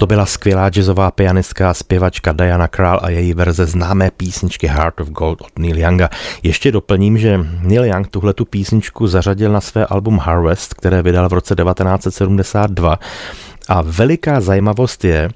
To 0.00 0.06
byla 0.06 0.26
skvělá 0.26 0.68
jazzová 0.70 1.10
pianistka 1.10 1.70
a 1.70 1.74
zpěvačka 1.74 2.32
Diana 2.32 2.68
Krall 2.68 3.00
a 3.02 3.10
její 3.10 3.34
verze 3.34 3.66
známé 3.66 4.10
písničky 4.10 4.66
Heart 4.66 5.00
of 5.00 5.08
Gold 5.08 5.40
od 5.40 5.58
Neil 5.58 5.78
Younga. 5.78 6.08
Ještě 6.42 6.72
doplním, 6.72 7.18
že 7.18 7.40
Neil 7.60 7.84
Young 7.84 8.08
tuhle 8.08 8.34
tu 8.34 8.44
písničku 8.44 9.06
zařadil 9.06 9.52
na 9.52 9.60
své 9.60 9.86
album 9.86 10.18
Harvest, 10.18 10.74
které 10.74 11.02
vydal 11.02 11.28
v 11.28 11.32
roce 11.32 11.54
1972 11.54 12.98
a 13.68 13.82
veliká 13.82 14.40
zajímavost 14.40 15.04
je, 15.04 15.30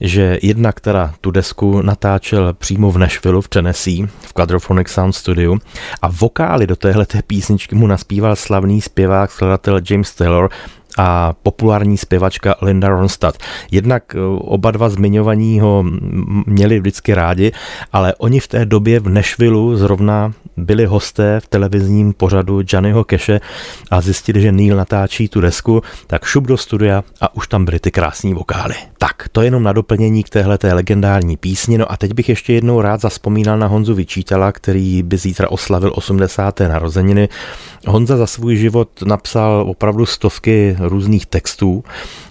že 0.00 0.38
jedna, 0.42 0.72
která 0.72 1.14
tu 1.20 1.30
desku 1.30 1.82
natáčel 1.82 2.52
přímo 2.52 2.90
v 2.90 2.98
Nashville 2.98 3.42
v 3.42 3.48
Tennessee, 3.48 4.06
v 4.20 4.32
Quadraphonic 4.32 4.88
Sound 4.88 5.14
Studio 5.14 5.56
a 6.02 6.08
vokály 6.08 6.66
do 6.66 6.76
téhle 6.76 7.06
písničky 7.26 7.74
mu 7.74 7.86
naspíval 7.86 8.36
slavný 8.36 8.80
zpěvák, 8.80 9.30
skladatel 9.30 9.80
James 9.90 10.14
Taylor 10.14 10.50
a 10.98 11.32
populární 11.42 11.96
zpěvačka 11.96 12.54
Linda 12.62 12.88
Ronstadt. 12.88 13.38
Jednak 13.70 14.14
eh, 14.14 14.18
oba 14.38 14.70
dva 14.70 14.88
zmiňovaní 14.88 15.60
ho 15.60 15.84
měli 16.46 16.80
vždycky 16.80 17.14
rádi, 17.14 17.52
ale 17.92 18.14
oni 18.14 18.40
v 18.40 18.48
té 18.48 18.64
době 18.64 19.00
v 19.00 19.08
Nashville 19.08 19.76
zrovna 19.76 20.32
byli 20.56 20.86
hosté 20.86 21.40
v 21.40 21.48
televizním 21.48 22.12
pořadu 22.12 22.60
Johnnyho 22.68 23.04
Keše 23.04 23.40
a 23.90 24.00
zjistili, 24.00 24.40
že 24.40 24.52
Neil 24.52 24.76
natáčí 24.76 25.28
tu 25.28 25.40
desku, 25.40 25.82
tak 26.06 26.24
šup 26.24 26.46
do 26.46 26.56
studia 26.56 27.04
a 27.20 27.34
už 27.34 27.48
tam 27.48 27.64
byly 27.64 27.80
ty 27.80 27.90
krásní 27.90 28.34
vokály. 28.34 28.74
Tak, 28.98 29.28
to 29.32 29.42
jenom 29.42 29.62
na 29.62 29.72
doplnění 29.72 30.24
k 30.24 30.28
téhle 30.28 30.58
té 30.58 30.74
legendární 30.74 31.36
písni. 31.36 31.78
No 31.78 31.92
a 31.92 31.96
teď 31.96 32.12
bych 32.12 32.28
ještě 32.28 32.52
jednou 32.52 32.80
rád 32.80 33.00
zaspomínal 33.00 33.58
na 33.58 33.66
Honzu 33.66 33.94
Vyčítala, 33.94 34.52
který 34.52 35.02
by 35.02 35.16
zítra 35.16 35.50
oslavil 35.50 35.92
80. 35.94 36.60
narozeniny. 36.60 37.28
Honza 37.86 38.16
za 38.16 38.26
svůj 38.26 38.56
život 38.56 38.88
napsal 39.04 39.64
opravdu 39.68 40.06
stovky 40.06 40.76
různých 40.88 41.26
textů, 41.26 41.84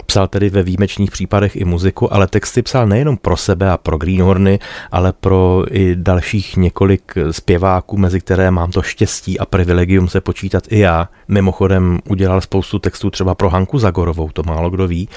psal 0.06 0.28
tedy 0.28 0.50
ve 0.50 0.64
výjimečných 0.64 1.12
případech 1.12 1.56
i 1.56 1.66
muziku, 1.66 2.14
ale 2.14 2.28
texty 2.28 2.62
psal 2.62 2.88
nejenom 2.88 3.18
pro 3.18 3.38
sebe 3.38 3.72
a 3.72 3.78
pro 3.78 3.98
Greenhorny, 3.98 4.60
ale 4.92 5.14
pro 5.14 5.64
i 5.72 5.96
dalších 5.96 6.58
několik 6.58 7.14
zpěváků, 7.32 7.98
mezi 7.98 8.20
které 8.20 8.52
mám 8.52 8.72
to 8.72 8.82
štěstí 8.82 9.40
a 9.40 9.46
privilegium 9.46 10.08
se 10.08 10.22
počítat 10.22 10.64
i 10.70 10.80
já. 10.80 11.10
Mimochodem 11.28 12.00
udělal 12.10 12.42
spoustu 12.42 12.80
textů 12.80 13.10
třeba 13.10 13.36
pro 13.36 13.50
Hanku 13.50 13.80
Zagorovou, 13.80 14.30
to 14.34 14.44
málo 14.44 14.70
kdo 14.70 14.88
ví. 14.88 15.10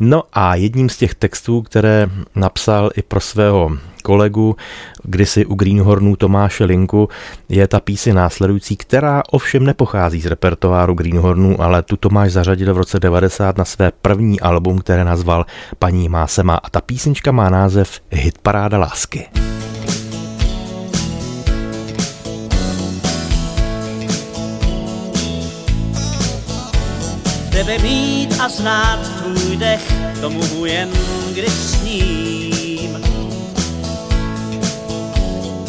No 0.00 0.22
a 0.32 0.54
jedním 0.54 0.88
z 0.88 0.96
těch 0.96 1.14
textů, 1.14 1.62
které 1.62 2.08
napsal 2.34 2.90
i 2.96 3.02
pro 3.02 3.20
svého 3.20 3.70
kolegu, 4.08 4.56
kdysi 5.02 5.46
u 5.46 5.54
Greenhornů 5.54 6.16
Tomáše 6.16 6.64
Linku, 6.64 7.08
je 7.48 7.68
ta 7.68 7.80
písi 7.80 8.12
následující, 8.12 8.76
která 8.76 9.22
ovšem 9.30 9.64
nepochází 9.64 10.20
z 10.20 10.26
repertoáru 10.26 10.94
Greenhornů, 10.94 11.60
ale 11.60 11.82
tu 11.82 11.96
Tomáš 11.96 12.32
zařadil 12.32 12.74
v 12.74 12.76
roce 12.76 13.00
90 13.00 13.58
na 13.58 13.64
své 13.64 13.92
první 14.02 14.40
album, 14.40 14.78
které 14.78 15.04
nazval 15.04 15.46
Paní 15.78 16.08
má 16.08 16.26
sema. 16.26 16.54
A 16.56 16.70
ta 16.70 16.80
písnička 16.80 17.32
má 17.32 17.50
název 17.50 18.00
Hit 18.10 18.38
paráda 18.38 18.78
lásky. 18.78 19.28
Tebe 27.52 27.78
mít 27.78 28.40
a 28.40 28.48
znát 28.48 29.00
tvůj 29.18 29.56
dech, 29.56 29.92
to 30.20 30.30
mohu 30.30 30.64
jen, 30.64 30.88
když 31.32 31.52
sním. 31.52 32.47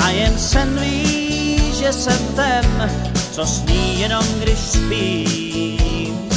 Jen 0.09 0.39
sen 0.39 0.79
ví, 0.79 1.73
že 1.79 1.93
jsem 1.93 2.27
ten, 2.35 2.91
co 3.31 3.45
sní 3.45 3.99
jenom, 3.99 4.25
když 4.39 4.59
spím. 4.59 6.29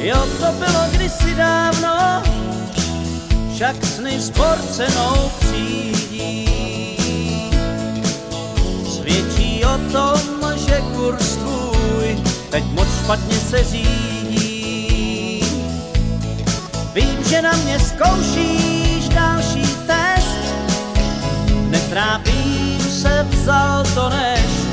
Jo, 0.00 0.26
to 0.40 0.52
bylo 0.52 0.84
kdysi 0.92 1.34
dávno, 1.34 2.22
však 3.54 3.84
sny 3.84 4.20
s 4.20 4.30
porcenou 4.30 5.30
přijdí. 5.40 6.48
Svědčí 8.94 9.64
o 9.64 9.78
tom, 9.92 10.58
že 10.68 10.82
kurz 10.96 11.36
tvůj 11.36 12.18
teď 12.50 12.64
moc 12.64 12.88
špatně 13.04 13.36
se 13.36 13.64
řídí. 13.64 15.44
Vím, 16.94 17.24
že 17.28 17.42
na 17.42 17.52
mě 17.52 17.80
zkoušíš 17.80 19.08
další 19.08 19.73
netrápím 21.74 22.80
se, 22.80 23.26
vzal 23.30 23.84
to 23.94 24.08
nešť, 24.08 24.70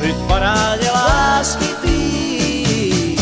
Teď 0.00 0.14
parádě 0.26 0.90
lásky 0.90 1.64
tvý 1.64 3.16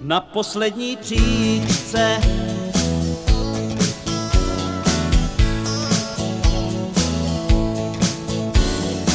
na 0.00 0.20
poslední 0.20 0.96
příčce. 0.96 2.20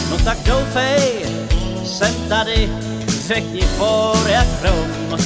No 0.10 0.18
tak 0.26 0.38
doufej, 0.44 1.26
jsem 1.86 2.14
tady, 2.30 2.70
řekni 3.28 3.62
for 3.62 4.28
jak 4.30 4.48
hrom. 4.62 5.20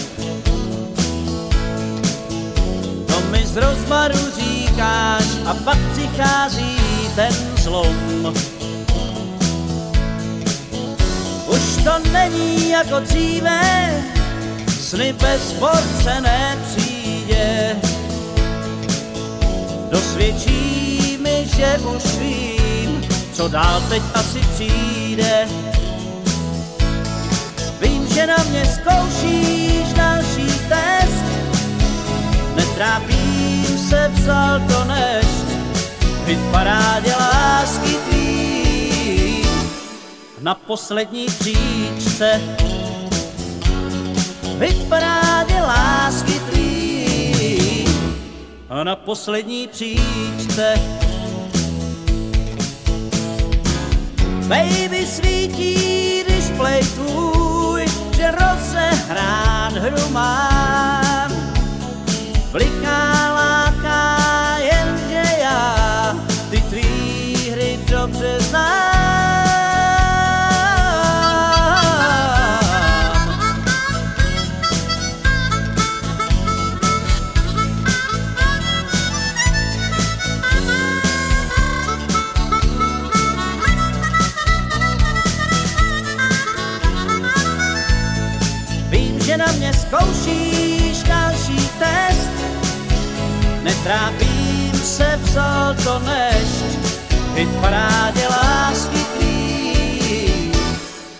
To 3.08 3.22
mi 3.32 3.46
z 3.46 3.58
rozmaru 3.58 4.32
říkáš 4.82 5.26
a 5.46 5.54
pak 5.54 5.78
přichází 5.92 6.78
ten 7.16 7.34
zlom. 7.58 8.34
Už 11.48 11.84
to 11.84 12.12
není 12.12 12.70
jako 12.70 13.00
dříve, 13.00 13.62
sny 14.80 15.14
bez 15.14 15.54
porce 15.54 16.22
nepřijde. 16.22 17.76
Dosvědčí 19.92 21.18
mi, 21.22 21.48
že 21.56 21.78
už 21.96 22.16
vím, 22.18 23.02
co 23.34 23.48
dál 23.48 23.84
teď 23.90 24.02
asi 24.14 24.40
přijde. 24.40 25.48
Vím, 27.82 28.08
že 28.08 28.28
na 28.28 28.44
mě 28.50 28.66
zkoušíš 28.66 29.94
další 29.94 30.46
test, 30.70 31.26
netrápím 32.56 33.21
se, 33.92 34.08
vzal 34.08 34.60
to 34.72 34.84
nešť, 34.86 35.48
hit 36.26 36.40
parádě 36.52 37.14
lásky 37.16 37.94
tvý 38.08 39.44
na 40.42 40.56
poslední 40.56 41.26
příčce. 41.26 42.42
Hit 44.60 44.90
parádě 44.90 45.62
lásky 45.62 46.40
tvý 46.40 47.86
a 48.70 48.84
na 48.84 48.96
poslední 48.96 49.68
příčce. 49.68 50.74
Baby 54.48 55.06
svítí 55.06 56.24
display 56.28 56.80
tvůj, 56.84 57.86
že 58.16 58.32
rozehrát 58.32 59.74
hru 59.74 60.10
mám. 60.10 61.32
Bliká 62.52 63.12
dobře 68.02 68.40
znám. 68.40 68.82
Vím, 88.90 89.22
že 89.22 89.38
na 89.38 89.46
mě 89.52 89.74
zkoušíš 89.74 91.04
další 91.04 91.70
test, 91.80 92.32
netrápím 93.64 94.74
se, 94.74 95.20
vzal 95.24 95.76
to 95.84 96.00
nešť, 96.00 96.51
hit 97.42 97.62
parádě 97.62 98.28
lásky 98.28 99.06
tvý. 99.18 100.52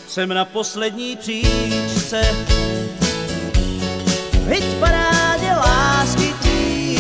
Jsem 0.08 0.30
na 0.30 0.46
poslední 0.46 1.16
příčce, 1.16 2.22
hit 4.48 4.80
parádě 4.80 5.52
lásky 5.52 6.34
tvý. 6.42 6.98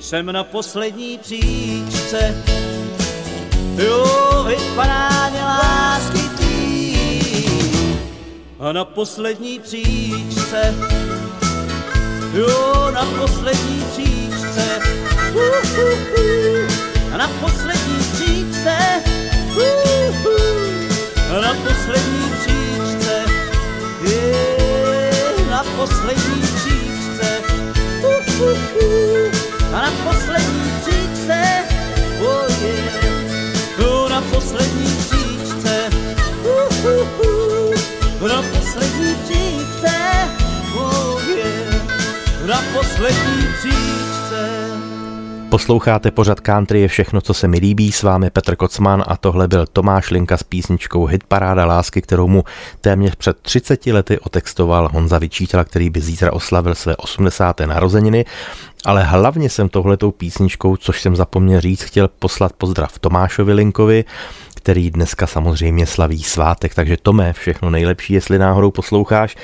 Jsem 0.00 0.32
na 0.32 0.44
poslední 0.44 1.18
příčce, 1.18 2.44
jo, 3.76 4.44
hit 4.48 4.74
parádě 4.76 5.42
lásky 5.42 6.28
tvý 6.36 6.98
a 8.58 8.72
na 8.72 8.84
poslední 8.84 9.58
příčce, 9.58 10.74
jo, 12.32 12.90
na 12.94 13.04
poslední 13.04 13.84
příčce, 13.92 14.80
uh, 15.34 15.40
uh, 15.40 16.70
uh, 16.70 16.75
na 17.16 17.28
poslední 17.28 17.98
příčce, 18.12 18.76
uh, 19.56 20.26
uh, 20.26 21.42
na 21.42 21.54
poslední 21.54 22.30
příčce, 22.40 23.24
je, 24.00 25.46
na 25.50 25.64
poslední 25.76 26.40
příčce, 26.42 27.38
uh, 28.04 28.40
uh, 28.40 28.58
uh, 28.84 29.32
na 29.72 29.92
poslední 30.04 30.72
příčce, 30.80 31.64
oh 32.20 32.62
yeah, 32.62 33.04
jo, 33.78 34.08
na 34.08 34.20
poslední 34.20 34.96
příčce, 34.96 35.90
uh, 36.44 36.84
uh, 36.84 37.26
uh 37.26 38.28
na 38.28 38.42
poslední 38.42 39.14
příčce, 39.14 39.94
oh 40.74 41.28
yeah, 41.28 41.82
na 42.46 42.62
poslední 42.74 43.46
příčce. 43.58 44.05
Posloucháte 45.56 46.10
pořad 46.10 46.40
Country 46.40 46.80
je 46.80 46.88
všechno, 46.88 47.20
co 47.20 47.34
se 47.34 47.48
mi 47.48 47.58
líbí. 47.58 47.92
S 47.92 48.02
vámi 48.02 48.30
Petr 48.30 48.56
Kocman 48.56 49.04
a 49.06 49.16
tohle 49.16 49.48
byl 49.48 49.66
Tomáš 49.66 50.10
Linka 50.10 50.36
s 50.36 50.42
písničkou 50.42 51.06
Hit 51.06 51.24
Paráda 51.24 51.66
lásky, 51.66 52.02
kterou 52.02 52.28
mu 52.28 52.44
téměř 52.80 53.14
před 53.14 53.36
30 53.40 53.86
lety 53.86 54.18
otextoval 54.18 54.88
Honza 54.92 55.18
Vyčítal, 55.18 55.64
který 55.64 55.90
by 55.90 56.00
zítra 56.00 56.32
oslavil 56.32 56.74
své 56.74 56.96
80. 56.96 57.60
narozeniny. 57.60 58.24
Ale 58.84 59.02
hlavně 59.02 59.50
jsem 59.50 59.68
tohletou 59.68 60.10
písničkou, 60.10 60.76
což 60.76 61.02
jsem 61.02 61.16
zapomněl 61.16 61.60
říct, 61.60 61.82
chtěl 61.82 62.08
poslat 62.08 62.52
pozdrav 62.52 62.98
Tomášovi 62.98 63.52
Linkovi, 63.52 64.04
který 64.66 64.90
dneska 64.90 65.26
samozřejmě 65.26 65.86
slaví 65.86 66.22
svátek, 66.22 66.74
takže 66.74 66.96
to 67.02 67.12
mé 67.12 67.32
všechno 67.32 67.70
nejlepší, 67.70 68.14
jestli 68.14 68.38
náhodou 68.38 68.70
posloucháš. 68.70 69.36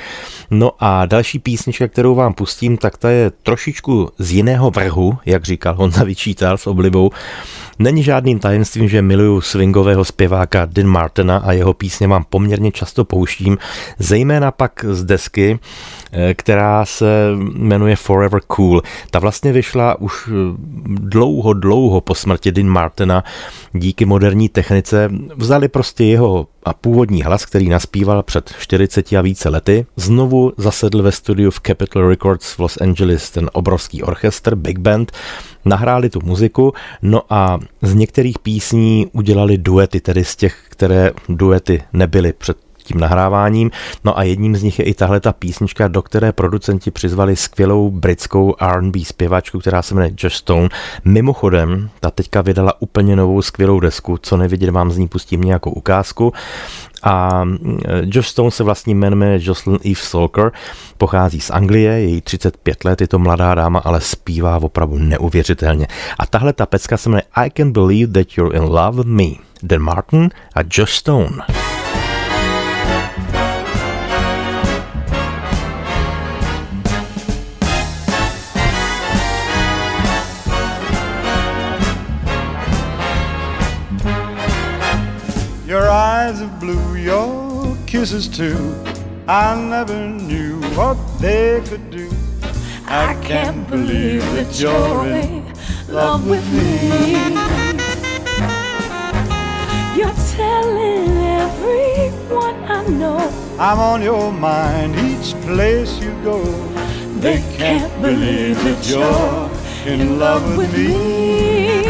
No 0.50 0.72
a 0.78 1.06
další 1.06 1.38
písnička, 1.38 1.88
kterou 1.88 2.14
vám 2.14 2.34
pustím, 2.34 2.76
tak 2.76 2.98
ta 2.98 3.10
je 3.10 3.30
trošičku 3.30 4.10
z 4.18 4.32
jiného 4.32 4.70
vrhu, 4.70 5.18
jak 5.26 5.44
říkal 5.44 5.74
Honza 5.74 6.04
Vyčítal 6.04 6.58
s 6.58 6.66
oblibou. 6.66 7.10
Není 7.78 8.02
žádným 8.02 8.38
tajemstvím, 8.38 8.88
že 8.88 9.02
miluju 9.02 9.40
swingového 9.40 10.04
zpěváka 10.04 10.66
Dean 10.66 10.90
Martina 10.90 11.36
a 11.38 11.52
jeho 11.52 11.74
písně 11.74 12.08
vám 12.08 12.24
poměrně 12.30 12.72
často 12.72 13.04
pouštím, 13.04 13.58
zejména 13.98 14.50
pak 14.50 14.84
z 14.88 15.04
desky, 15.04 15.58
která 16.34 16.84
se 16.84 17.28
jmenuje 17.54 17.96
Forever 17.96 18.40
Cool. 18.46 18.82
Ta 19.10 19.18
vlastně 19.18 19.52
vyšla 19.52 20.00
už 20.00 20.28
dlouho, 20.86 21.52
dlouho 21.52 22.00
po 22.00 22.14
smrti 22.14 22.52
Dean 22.52 22.68
Martina. 22.68 23.24
Díky 23.72 24.04
moderní 24.04 24.48
technice 24.48 25.10
vzali 25.36 25.68
prostě 25.68 26.04
jeho 26.04 26.46
a 26.64 26.74
původní 26.74 27.22
hlas, 27.22 27.46
který 27.46 27.68
naspíval 27.68 28.22
před 28.22 28.52
40 28.58 29.12
a 29.12 29.20
více 29.20 29.48
lety, 29.48 29.86
znovu 29.96 30.52
zasedl 30.56 31.02
ve 31.02 31.12
studiu 31.12 31.50
v 31.50 31.60
Capitol 31.60 32.08
Records 32.08 32.52
v 32.52 32.58
Los 32.58 32.76
Angeles 32.80 33.30
ten 33.30 33.50
obrovský 33.52 34.02
orchestr, 34.02 34.54
big 34.54 34.78
band, 34.78 35.12
nahráli 35.64 36.10
tu 36.10 36.20
muziku, 36.24 36.72
no 37.02 37.22
a 37.30 37.58
z 37.82 37.94
některých 37.94 38.38
písní 38.38 39.06
udělali 39.12 39.58
duety, 39.58 40.00
tedy 40.00 40.24
z 40.24 40.36
těch, 40.36 40.64
které 40.68 41.10
duety 41.28 41.82
nebyly 41.92 42.32
před 42.32 42.56
tím 42.82 43.00
nahráváním. 43.00 43.70
No 44.04 44.18
a 44.18 44.22
jedním 44.22 44.56
z 44.56 44.62
nich 44.62 44.78
je 44.78 44.84
i 44.84 44.94
tahle 44.94 45.20
ta 45.20 45.32
písnička, 45.32 45.88
do 45.88 46.02
které 46.02 46.32
producenti 46.32 46.90
přizvali 46.90 47.36
skvělou 47.36 47.90
britskou 47.90 48.54
R&B 48.60 49.04
zpěvačku, 49.04 49.58
která 49.58 49.82
se 49.82 49.94
jmenuje 49.94 50.14
Josh 50.18 50.36
Stone. 50.36 50.68
Mimochodem, 51.04 51.90
ta 52.00 52.10
teďka 52.10 52.42
vydala 52.42 52.82
úplně 52.82 53.16
novou 53.16 53.42
skvělou 53.42 53.80
desku, 53.80 54.18
co 54.22 54.36
nevidět, 54.36 54.70
vám 54.70 54.90
z 54.90 54.98
ní 54.98 55.08
pustím 55.08 55.40
nějakou 55.40 55.70
ukázku. 55.70 56.32
A 57.04 57.44
Josh 58.02 58.28
Stone 58.28 58.50
se 58.50 58.64
vlastní 58.64 58.94
jmenuje 58.94 59.38
Jocelyn 59.42 59.78
Eve 59.84 60.00
Salker, 60.00 60.52
pochází 60.98 61.40
z 61.40 61.50
Anglie, 61.50 61.92
je 61.92 62.06
jí 62.06 62.20
35 62.20 62.84
let, 62.84 63.00
je 63.00 63.08
to 63.08 63.18
mladá 63.18 63.54
dáma, 63.54 63.78
ale 63.78 64.00
zpívá 64.00 64.62
opravdu 64.62 64.98
neuvěřitelně. 64.98 65.86
A 66.18 66.26
tahle 66.26 66.52
ta 66.52 66.66
pecka 66.66 66.96
se 66.96 67.08
jmenuje 67.08 67.22
I 67.34 67.50
Can 67.50 67.72
Believe 67.72 68.12
That 68.12 68.38
You're 68.38 68.56
In 68.56 68.62
Love 68.62 68.96
With 68.96 69.06
Me. 69.06 69.52
Dan 69.62 69.80
Martin 69.80 70.30
a 70.54 70.60
Josh 70.70 70.92
Stone. 70.92 71.30
Kisses 87.92 88.26
too. 88.26 88.74
I 89.28 89.54
never 89.54 90.08
knew 90.08 90.62
what 90.78 90.96
they 91.20 91.60
could 91.66 91.90
do. 91.90 92.08
I 92.86 93.12
can't 93.22 93.68
believe 93.68 94.24
that 94.32 94.58
you're 94.58 95.06
in 95.06 95.52
love 95.88 96.26
with 96.26 96.46
me. 96.54 97.12
You're 99.94 100.20
telling 100.38 101.10
everyone 101.44 102.64
I 102.64 102.82
know. 102.88 103.18
I'm 103.58 103.78
on 103.78 104.00
your 104.00 104.32
mind 104.32 104.96
each 104.96 105.34
place 105.42 106.02
you 106.02 106.12
go. 106.24 106.42
They 107.20 107.42
can't 107.58 107.92
believe 108.00 108.56
that 108.64 108.80
you're 108.88 109.92
in 109.92 110.18
love 110.18 110.56
with 110.56 110.72
me. 110.74 111.84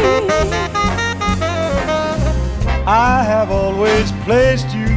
I 2.85 3.23
have 3.23 3.51
always 3.51 4.11
placed 4.25 4.75
you 4.75 4.92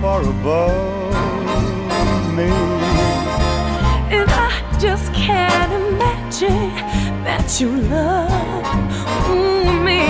far 0.00 0.22
above 0.22 1.12
me. 2.34 2.48
And 4.16 4.30
I 4.30 4.78
just 4.80 5.12
can't 5.12 5.72
imagine 5.72 6.74
that 7.24 7.60
you 7.60 7.68
love 7.94 8.64
me. 9.84 10.04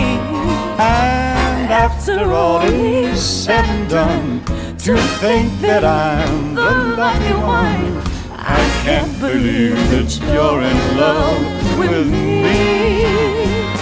And 0.79 1.73
after 1.73 2.33
all 2.33 2.61
is 2.63 3.21
said 3.21 3.65
and 3.65 3.91
done, 3.91 4.45
to 4.79 4.97
think 5.19 5.61
that 5.61 5.85
I'm 5.85 6.55
the 6.55 6.71
lucky 6.97 7.35
one. 7.35 8.01
I 8.39 8.63
can't 8.85 9.19
believe 9.19 9.77
that 9.91 10.11
you're 10.33 10.63
in 10.63 10.97
love 10.97 11.79
with 11.79 12.07
me. 12.07 13.80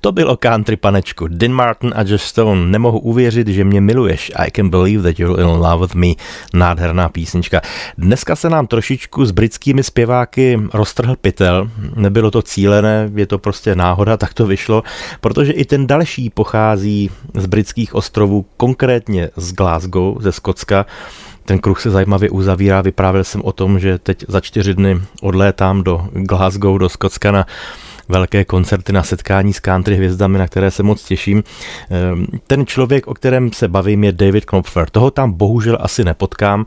To 0.00 0.12
bylo 0.12 0.36
country 0.36 0.76
panečku. 0.76 1.28
Din 1.28 1.52
Martin 1.52 1.92
a 1.96 2.02
Josh 2.02 2.24
Stone. 2.24 2.66
Nemohu 2.66 2.98
uvěřit, 2.98 3.48
že 3.48 3.64
mě 3.64 3.80
miluješ. 3.80 4.32
I 4.36 4.50
can 4.50 4.68
believe 4.68 5.02
that 5.02 5.18
you're 5.18 5.42
in 5.42 5.48
love 5.48 5.86
with 5.86 5.94
me. 5.94 6.06
Nádherná 6.54 7.08
písnička. 7.08 7.60
Dneska 7.98 8.36
se 8.36 8.50
nám 8.50 8.66
trošičku 8.66 9.26
s 9.26 9.30
britskými 9.30 9.82
zpěváky 9.82 10.60
roztrhl 10.74 11.16
pytel. 11.20 11.70
Nebylo 11.94 12.30
to 12.30 12.42
cílené, 12.42 13.10
je 13.14 13.26
to 13.26 13.38
prostě 13.38 13.74
náhoda, 13.76 14.16
tak 14.16 14.34
to 14.34 14.46
vyšlo, 14.46 14.82
protože 15.20 15.52
i 15.52 15.64
ten 15.64 15.86
další 15.86 16.30
pochází 16.30 17.10
z 17.34 17.46
britských 17.46 17.94
ostrovů, 17.94 18.46
konkrétně 18.56 19.30
z 19.36 19.52
Glasgow, 19.52 20.22
ze 20.22 20.32
Skotska. 20.32 20.86
Ten 21.44 21.58
kruh 21.58 21.80
se 21.80 21.90
zajímavě 21.90 22.30
uzavírá. 22.30 22.80
Vyprávěl 22.80 23.24
jsem 23.24 23.40
o 23.44 23.52
tom, 23.52 23.78
že 23.78 23.98
teď 23.98 24.24
za 24.28 24.40
čtyři 24.40 24.74
dny 24.74 25.00
odlétám 25.22 25.82
do 25.82 26.08
Glasgow, 26.12 26.78
do 26.78 26.88
Skotska 26.88 27.32
na 27.32 27.46
velké 28.08 28.44
koncerty 28.44 28.92
na 28.92 29.02
setkání 29.02 29.52
s 29.52 29.60
country 29.60 29.96
hvězdami, 29.96 30.38
na 30.38 30.46
které 30.46 30.70
se 30.70 30.82
moc 30.82 31.04
těším. 31.04 31.44
Ehm, 31.90 32.26
Ten 32.46 32.66
člověk, 32.66 33.06
o 33.06 33.14
kterém 33.14 33.52
se 33.52 33.68
bavím, 33.68 34.04
je 34.04 34.12
David 34.12 34.44
Knopfler. 34.44 34.90
Toho 34.90 35.10
tam 35.10 35.32
bohužel 35.32 35.78
asi 35.80 36.04
nepotkám. 36.04 36.64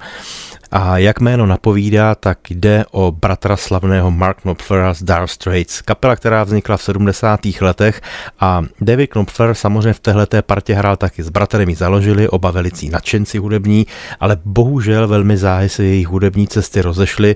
A 0.72 0.98
jak 0.98 1.20
jméno 1.20 1.46
napovídá, 1.46 2.16
tak 2.16 2.38
jde 2.50 2.86
o 2.92 3.12
bratra 3.12 3.58
slavného 3.58 4.12
Mark 4.12 4.42
Knopflera 4.42 4.94
z 4.94 5.04
Dire 5.04 5.28
Straits, 5.28 5.82
kapela, 5.82 6.16
která 6.16 6.44
vznikla 6.44 6.78
v 6.78 6.84
70. 6.84 7.40
letech 7.62 8.02
a 8.40 8.64
David 8.82 9.12
Knopfler 9.12 9.54
samozřejmě 9.54 9.94
v 9.94 10.00
téhleté 10.00 10.42
partě 10.42 10.74
hrál 10.74 10.98
taky 10.98 11.24
s 11.24 11.30
bratrem 11.30 11.70
ji 11.70 11.76
založili, 11.76 12.30
oba 12.30 12.52
velicí 12.52 12.90
nadšenci 12.90 13.38
hudební, 13.38 13.88
ale 14.20 14.38
bohužel 14.46 15.08
velmi 15.08 15.38
záhy 15.38 15.70
se 15.70 15.84
jejich 15.84 16.08
hudební 16.08 16.48
cesty 16.48 16.82
rozešly. 16.82 17.36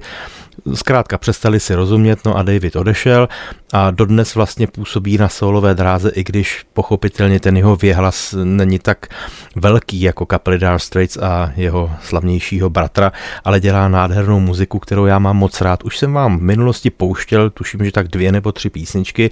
Zkrátka 0.73 1.17
přestali 1.17 1.59
si 1.59 1.75
rozumět, 1.75 2.19
no 2.25 2.37
a 2.37 2.43
David 2.43 2.75
odešel 2.75 3.27
a 3.73 3.91
dodnes 3.95 4.35
vlastně 4.35 4.67
působí 4.67 5.17
na 5.17 5.29
solové 5.29 5.75
dráze, 5.75 6.09
i 6.09 6.23
když 6.23 6.65
pochopitelně 6.73 7.39
ten 7.39 7.57
jeho 7.57 7.75
věhlas 7.75 8.35
není 8.43 8.79
tak 8.79 9.07
velký 9.55 10.01
jako 10.01 10.25
kapely 10.25 10.57
Dire 10.59 10.79
Straits 10.79 11.17
a 11.17 11.51
jeho 11.55 11.91
slavnějšího 12.01 12.69
bratra, 12.69 13.11
ale 13.43 13.59
dělá 13.59 13.87
nádhernou 13.87 14.39
muziku, 14.39 14.79
kterou 14.79 15.05
já 15.05 15.19
mám 15.19 15.37
moc 15.37 15.61
rád. 15.61 15.83
Už 15.83 15.97
jsem 15.97 16.13
vám 16.13 16.39
v 16.39 16.41
minulosti 16.41 16.89
pouštěl, 16.89 17.49
tuším, 17.49 17.85
že 17.85 17.91
tak 17.91 18.07
dvě 18.07 18.31
nebo 18.31 18.51
tři 18.51 18.69
písničky. 18.69 19.29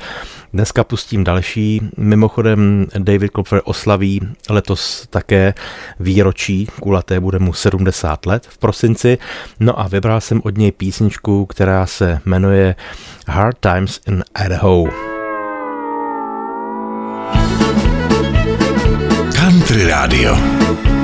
Dneska 0.54 0.84
pustím 0.84 1.23
další. 1.23 1.82
Mimochodem 1.97 2.88
David 2.97 3.32
Klopfer 3.32 3.62
oslaví 3.63 4.21
letos 4.49 5.08
také 5.10 5.54
výročí, 5.99 6.67
kulaté 6.80 7.19
bude 7.19 7.39
mu 7.39 7.54
70 7.54 8.26
let 8.26 8.47
v 8.49 8.58
prosinci. 8.58 9.17
No 9.60 9.80
a 9.80 9.88
vybral 9.88 10.21
jsem 10.21 10.41
od 10.43 10.58
něj 10.58 10.71
písničku, 10.71 11.45
která 11.45 11.86
se 11.86 12.19
jmenuje 12.26 12.76
Hard 13.28 13.58
Times 13.60 13.99
in 14.08 14.23
Idaho. 14.54 14.86
Country 19.34 19.86
Radio. 19.88 21.03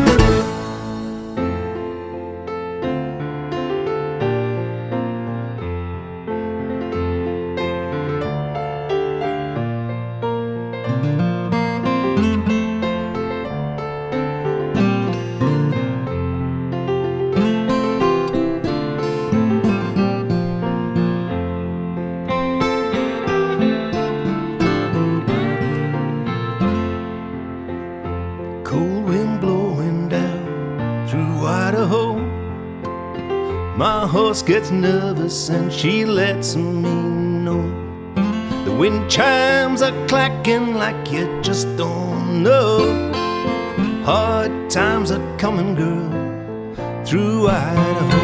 Cool 28.63 29.03
wind 29.03 29.41
blowing 29.41 30.09
down 30.09 31.07
through 31.07 31.45
Idaho. 31.45 32.17
My 33.77 34.05
horse 34.05 34.41
gets 34.41 34.71
nervous 34.71 35.49
and 35.49 35.71
she 35.71 36.05
lets 36.05 36.55
me 36.55 36.91
know. 37.45 37.63
The 38.65 38.75
wind 38.77 39.09
chimes 39.09 39.81
are 39.81 40.07
clacking 40.07 40.75
like 40.75 41.11
you 41.11 41.41
just 41.41 41.65
don't 41.77 42.43
know. 42.43 43.09
Hard 44.03 44.69
times 44.69 45.11
are 45.11 45.37
coming, 45.37 45.75
girl, 45.75 46.09
through 47.05 47.47
Idaho. 47.47 48.19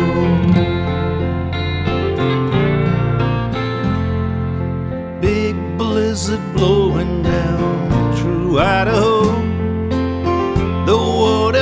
Big 5.21 5.55
blizzard 5.77 6.41
blowing 6.53 7.23
down 7.23 8.15
through 8.17 8.59
Idaho. 8.59 9.24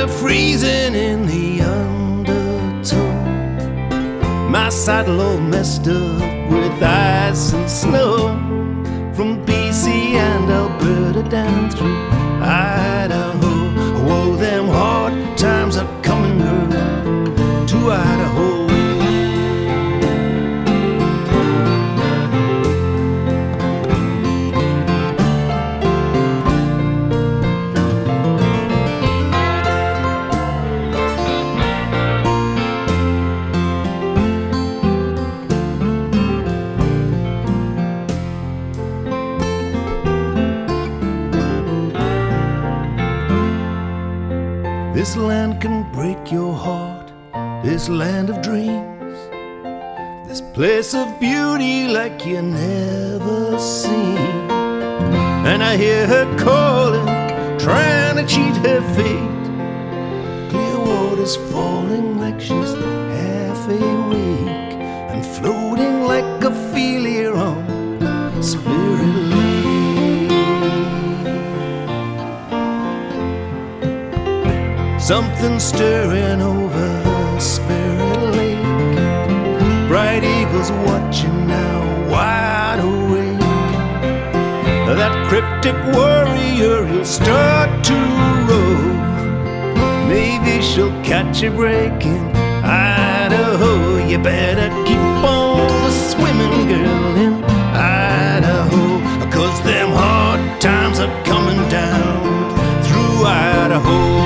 Freezing 0.08 0.94
in 0.94 1.26
the 1.26 1.62
undertow. 1.62 2.96
My 4.50 4.68
saddle 4.68 5.20
all 5.20 5.38
messed 5.38 5.88
up 5.88 6.50
with 6.50 6.82
ice 6.82 7.52
and 7.52 7.70
snow. 7.70 8.28
From 9.14 9.44
BC 9.46 9.86
and 10.16 10.50
Alberta 10.50 11.22
down 11.28 11.70
through 11.70 11.93
this 47.84 47.90
land 47.90 48.30
of 48.30 48.40
dreams, 48.40 49.18
this 50.26 50.40
place 50.40 50.94
of 50.94 51.20
beauty 51.20 51.86
like 51.86 52.24
you 52.24 52.40
never 52.40 53.58
seen. 53.58 54.16
And 55.44 55.62
I 55.62 55.76
hear 55.76 56.06
her 56.06 56.24
calling, 56.38 57.06
trying 57.58 58.16
to 58.16 58.24
cheat 58.26 58.56
her 58.68 58.80
fate. 58.96 59.46
Clear 60.50 60.78
water's 60.78 61.36
falling 61.52 62.18
like 62.18 62.40
she's 62.40 62.72
half 63.18 63.68
awake 63.68 64.78
and 65.12 65.22
floating 65.36 66.04
like 66.04 66.42
a 66.42 66.46
Ophelia 66.46 67.32
on 67.34 68.42
Spirit. 68.42 69.12
Something 74.98 75.60
stirring 75.60 76.40
over 76.40 77.13
Spirit 77.40 78.18
Lake. 78.36 79.88
Bright 79.88 80.24
eagles 80.24 80.70
watching 80.86 81.46
now, 81.46 82.10
wide 82.10 82.80
awake. 82.80 83.40
That 84.96 85.14
cryptic 85.28 85.74
warrior, 85.94 86.86
he'll 86.86 87.04
start 87.04 87.84
to 87.84 87.94
roll. 88.48 88.94
Maybe 90.08 90.62
she'll 90.62 90.96
catch 91.02 91.42
a 91.42 91.50
break 91.50 92.04
in 92.06 92.24
Idaho. 92.64 93.96
You 94.06 94.18
better 94.18 94.68
keep 94.86 94.98
on 94.98 95.90
swimming, 95.90 96.68
girl, 96.68 97.16
in 97.16 97.44
Idaho. 97.74 99.00
Cause 99.30 99.60
them 99.64 99.90
hard 99.90 100.60
times 100.60 101.00
are 101.00 101.24
coming 101.24 101.68
down 101.68 102.22
through 102.84 103.26
Idaho. 103.26 104.23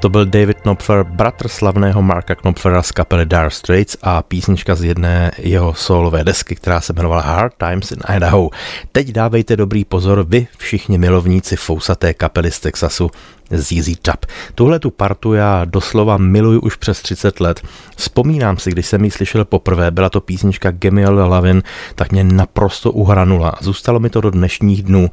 To 0.00 0.08
byl 0.08 0.26
David 0.26 0.60
Knopfler, 0.60 1.04
bratr 1.04 1.48
slavného 1.48 2.02
Marka 2.02 2.34
Knopflera 2.34 2.82
z 2.82 2.92
kapely 2.92 3.26
Dire 3.26 3.50
Straits 3.50 3.96
a 4.02 4.22
písnička 4.22 4.74
z 4.74 4.84
jedné 4.84 5.30
jeho 5.38 5.74
solové 5.74 6.24
desky, 6.24 6.54
která 6.54 6.80
se 6.80 6.92
jmenovala 6.92 7.22
Hard 7.22 7.54
Times 7.58 7.90
in 7.90 7.98
Idaho. 8.16 8.50
Teď 8.92 9.12
dávejte 9.12 9.56
dobrý 9.56 9.84
pozor 9.84 10.24
vy 10.28 10.46
všichni 10.58 10.98
milovníci 10.98 11.56
fousaté 11.56 12.14
kapely 12.14 12.50
z 12.50 12.60
Texasu 12.60 13.10
ZZ 13.50 13.98
Top. 14.02 14.26
Tuhle 14.54 14.78
tu 14.78 14.90
partu 14.90 15.34
já 15.34 15.64
doslova 15.64 16.16
miluji 16.16 16.58
už 16.58 16.76
přes 16.76 17.02
30 17.02 17.40
let. 17.40 17.60
Vzpomínám 17.96 18.58
si, 18.58 18.70
když 18.70 18.86
jsem 18.86 19.04
ji 19.04 19.10
slyšel 19.10 19.44
poprvé, 19.44 19.90
byla 19.90 20.10
to 20.10 20.20
písnička 20.20 20.70
Gemiel 20.70 21.28
Lavin, 21.28 21.62
tak 21.94 22.12
mě 22.12 22.24
naprosto 22.24 22.92
uhranula. 22.92 23.54
Zůstalo 23.60 24.00
mi 24.00 24.10
to 24.10 24.20
do 24.20 24.30
dnešních 24.30 24.82
dnů. 24.82 25.10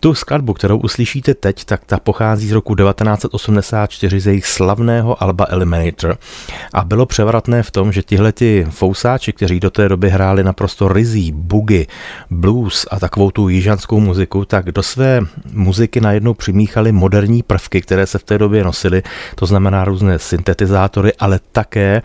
Tu 0.00 0.14
skladbu, 0.14 0.52
kterou 0.54 0.78
uslyšíte 0.78 1.34
teď, 1.34 1.64
tak 1.64 1.84
ta 1.84 1.98
pochází 1.98 2.48
z 2.48 2.52
roku 2.52 2.74
1984 2.74 4.20
z 4.20 4.26
jejich 4.26 4.46
slavného 4.46 5.22
alba 5.22 5.46
Eliminator. 5.48 6.18
A 6.72 6.84
bylo 6.84 7.06
převratné 7.06 7.62
v 7.62 7.70
tom, 7.70 7.92
že 7.92 8.02
tihleti 8.02 8.66
fousáči, 8.70 9.32
kteří 9.32 9.60
do 9.60 9.70
té 9.70 9.88
doby 9.88 10.10
hráli 10.10 10.44
naprosto 10.44 10.88
rizí, 10.88 11.32
bugy, 11.32 11.86
blues 12.30 12.86
a 12.90 12.98
takovou 12.98 13.30
tu 13.30 13.48
jižanskou 13.48 14.00
muziku, 14.00 14.44
tak 14.44 14.72
do 14.72 14.82
své 14.82 15.20
muziky 15.52 16.00
najednou 16.00 16.34
přimíchali 16.34 16.92
moderní 16.92 17.42
prvky, 17.42 17.80
které 17.80 18.06
se 18.06 18.18
v 18.18 18.24
té 18.24 18.38
době 18.38 18.64
nosily, 18.64 19.02
to 19.34 19.46
znamená 19.46 19.84
různé 19.84 20.18
syntetizátory, 20.18 21.12
ale 21.18 21.40
také 21.52 22.02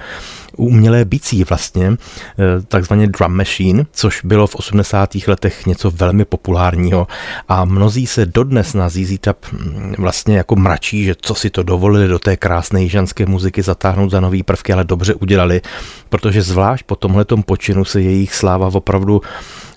umělé 0.57 1.05
bicí 1.05 1.43
vlastně, 1.43 1.91
eh, 1.91 2.61
takzvaně 2.67 3.07
drum 3.07 3.31
machine, 3.31 3.85
což 3.91 4.21
bylo 4.23 4.47
v 4.47 4.55
80. 4.55 5.27
letech 5.27 5.65
něco 5.65 5.91
velmi 5.91 6.25
populárního 6.25 7.07
a 7.47 7.65
mnozí 7.65 8.07
se 8.07 8.25
dodnes 8.25 8.73
na 8.73 8.89
ZZ 8.89 9.19
Top 9.19 9.45
hm, 9.51 9.93
vlastně 9.97 10.37
jako 10.37 10.55
mračí, 10.55 11.05
že 11.05 11.15
co 11.21 11.35
si 11.35 11.49
to 11.49 11.63
dovolili 11.63 12.07
do 12.07 12.19
té 12.19 12.37
krásné 12.37 12.83
jižanské 12.83 13.25
muziky 13.25 13.61
zatáhnout 13.61 14.11
za 14.11 14.19
nový 14.19 14.43
prvky, 14.43 14.73
ale 14.73 14.83
dobře 14.83 15.13
udělali, 15.13 15.61
protože 16.09 16.41
zvlášť 16.41 16.85
po 16.85 16.95
tomhletom 16.95 17.43
počinu 17.43 17.85
se 17.85 18.01
jejich 18.01 18.35
sláva 18.35 18.67
opravdu 18.73 19.21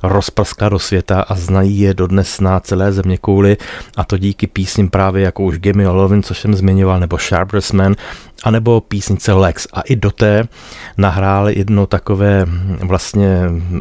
rozprskla 0.03 0.69
do 0.69 0.79
světa 0.79 1.21
a 1.21 1.35
znají 1.35 1.81
je 1.81 1.95
dodnes 1.95 2.41
na 2.41 2.61
celé 2.61 2.93
země 2.93 3.19
kouli 3.19 3.57
a 3.97 4.05
to 4.05 4.19
díky 4.19 4.47
písním 4.47 4.89
právě 4.91 5.23
jako 5.23 5.43
už 5.43 5.59
Gimme 5.59 5.89
Lovin, 5.89 6.23
což 6.23 6.39
jsem 6.39 6.55
zmiňoval, 6.55 7.01
nebo 7.01 7.19
Sharpest 7.19 7.73
Man, 7.73 7.95
anebo 8.45 8.81
písnice 8.81 9.33
Lex. 9.33 9.67
A 9.73 9.81
i 9.81 9.97
do 9.97 10.11
té 10.11 10.49
nahrál 10.97 11.49
jedno 11.49 11.87
takové 11.87 12.47
vlastně 12.81 13.39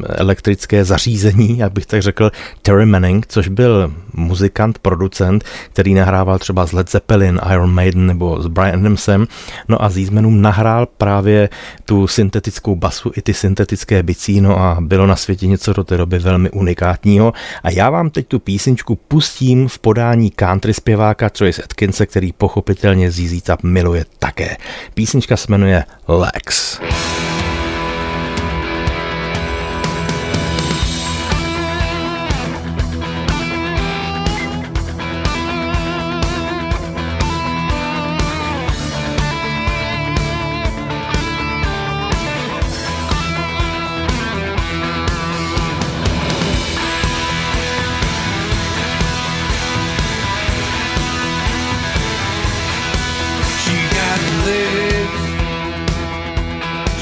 elektrické 0.09 0.85
zařízení, 0.85 1.57
jak 1.57 1.73
bych 1.73 1.85
tak 1.85 2.01
řekl, 2.01 2.31
Terry 2.61 2.85
Manning, 2.85 3.27
což 3.27 3.47
byl 3.47 3.93
muzikant, 4.13 4.79
producent, 4.79 5.43
který 5.73 5.93
nahrával 5.93 6.39
třeba 6.39 6.65
z 6.65 6.71
Led 6.71 6.91
Zeppelin, 6.91 7.39
Iron 7.51 7.73
Maiden 7.73 8.07
nebo 8.07 8.41
s 8.41 8.47
Brian 8.47 8.79
Adamsem. 8.79 9.27
No 9.67 9.83
a 9.83 9.89
z 9.89 10.09
nahrál 10.29 10.85
právě 10.85 11.49
tu 11.85 12.07
syntetickou 12.07 12.75
basu 12.75 13.11
i 13.15 13.21
ty 13.21 13.33
syntetické 13.33 14.03
bicí, 14.03 14.41
no 14.41 14.59
a 14.59 14.77
bylo 14.81 15.07
na 15.07 15.15
světě 15.15 15.47
něco 15.47 15.73
do 15.73 15.83
té 15.83 15.97
doby 15.97 16.19
velmi 16.19 16.49
unikátního. 16.49 17.33
A 17.63 17.69
já 17.71 17.89
vám 17.89 18.09
teď 18.09 18.27
tu 18.27 18.39
písničku 18.39 18.95
pustím 18.95 19.67
v 19.67 19.79
podání 19.79 20.31
country 20.31 20.73
zpěváka 20.73 21.29
Trace 21.29 21.63
Atkinse, 21.63 22.05
který 22.05 22.33
pochopitelně 22.33 23.11
ZZ 23.11 23.41
Top 23.41 23.63
miluje 23.63 24.05
také. 24.19 24.46
Písnička 24.93 25.37
se 25.37 25.47
jmenuje 25.49 25.83
Lex. 26.07 26.79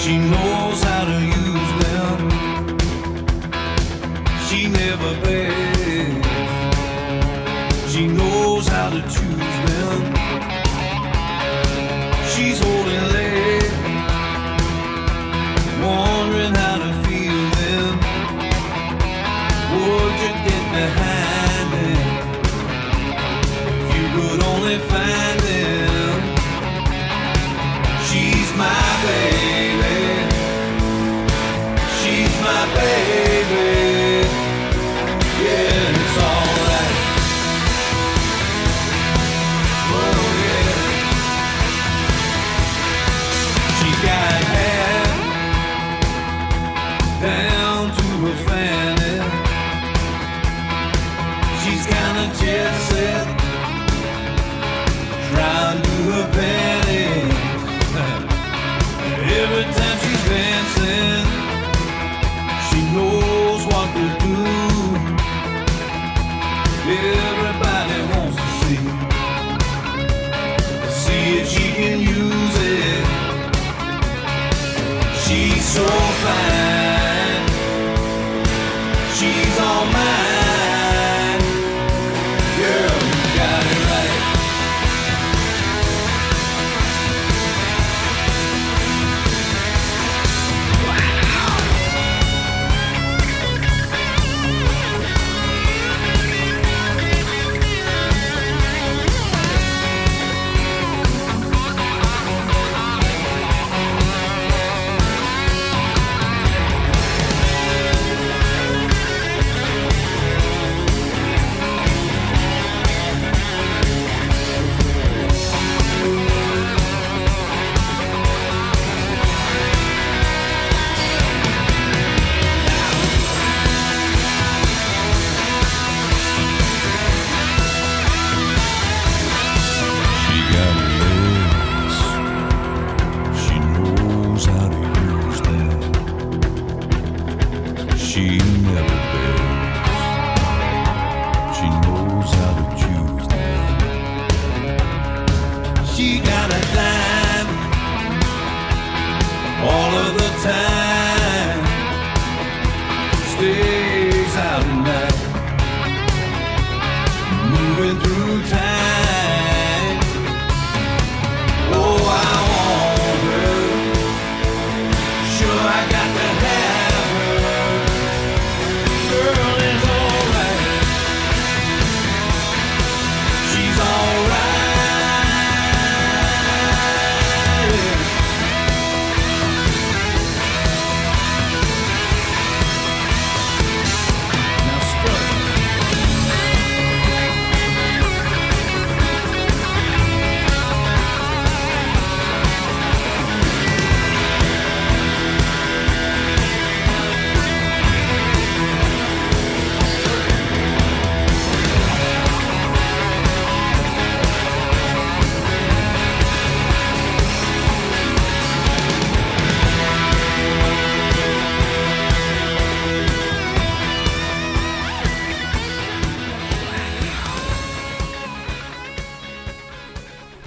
She 0.06 0.18
knows 0.20 0.84
how 0.84 1.06
to 1.06 1.20
use 1.20 1.72
them. 1.84 2.30
She 4.48 4.68
never 4.68 5.12
begs. 5.24 6.28
She 7.92 8.06
knows 8.06 8.68
how 8.68 8.92
to 8.92 9.02
choose. 9.02 9.45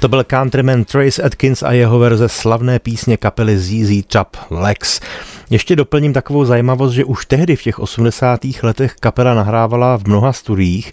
To 0.09 0.11
byl 0.11 0.25
countryman 0.25 0.85
Trace 0.85 1.23
Atkins 1.23 1.63
a 1.63 1.73
jeho 1.73 1.99
verze 1.99 2.29
slavné 2.29 2.79
písně 2.79 3.17
kapely 3.17 3.59
ZZ 3.59 4.07
Top 4.07 4.37
Lex. 4.51 5.01
Ještě 5.51 5.77
doplním 5.77 6.13
takovou 6.13 6.45
zajímavost, 6.45 6.93
že 6.93 7.05
už 7.05 7.27
tehdy 7.27 7.57
v 7.57 7.63
těch 7.63 7.79
80. 7.79 8.41
letech 8.63 8.95
kapela 9.01 9.35
nahrávala 9.35 9.99
v 9.99 10.05
mnoha 10.05 10.33
studiích 10.33 10.93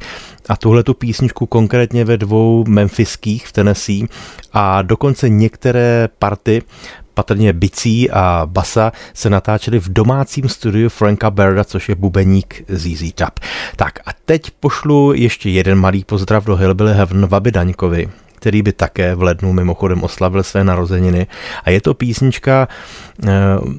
a 0.50 0.58
tuhle 0.58 0.84
tu 0.84 0.94
písničku 0.94 1.46
konkrétně 1.46 2.06
ve 2.06 2.18
dvou 2.18 2.64
memphiských 2.68 3.48
v 3.48 3.52
Tennessee 3.52 4.08
a 4.54 4.82
dokonce 4.82 5.30
některé 5.30 6.10
party 6.20 6.62
patrně 7.14 7.54
bicí 7.54 8.12
a 8.12 8.42
basa 8.46 8.92
se 9.14 9.30
natáčely 9.30 9.80
v 9.80 9.94
domácím 9.94 10.50
studiu 10.50 10.90
Franka 10.90 11.32
Berda, 11.32 11.64
což 11.64 11.90
je 11.90 11.96
bubeník 11.96 12.64
ZZ 12.68 13.14
Top. 13.16 13.40
Tak 13.76 14.00
a 14.06 14.10
teď 14.26 14.52
pošlu 14.60 15.14
ještě 15.14 15.50
jeden 15.50 15.78
malý 15.78 16.04
pozdrav 16.04 16.46
do 16.46 16.56
Hillbilly 16.56 16.94
Heaven 16.94 17.26
Vaby 17.26 17.52
Daňkovi, 17.52 18.10
který 18.46 18.62
by 18.62 18.74
také 18.74 19.16
v 19.16 19.24
lednu 19.24 19.54
mimochodem 19.54 20.04
oslavil 20.04 20.44
své 20.44 20.64
narozeniny. 20.64 21.28
A 21.64 21.70
je 21.70 21.82
to 21.82 21.94
písnička, 21.94 22.68
eh, 23.24 23.30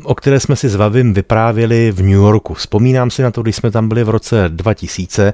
o 0.03 0.15
které 0.15 0.41
jsme 0.41 0.57
si 0.57 0.69
s 0.69 0.75
Vavim 0.75 1.15
vyprávěli 1.15 1.93
v 1.93 2.03
New 2.03 2.19
Yorku. 2.27 2.55
Vzpomínám 2.55 3.11
si 3.11 3.23
na 3.23 3.31
to, 3.31 3.43
když 3.43 3.57
jsme 3.57 3.71
tam 3.71 3.89
byli 3.89 4.05
v 4.05 4.09
roce 4.09 4.45
2000, 4.49 5.33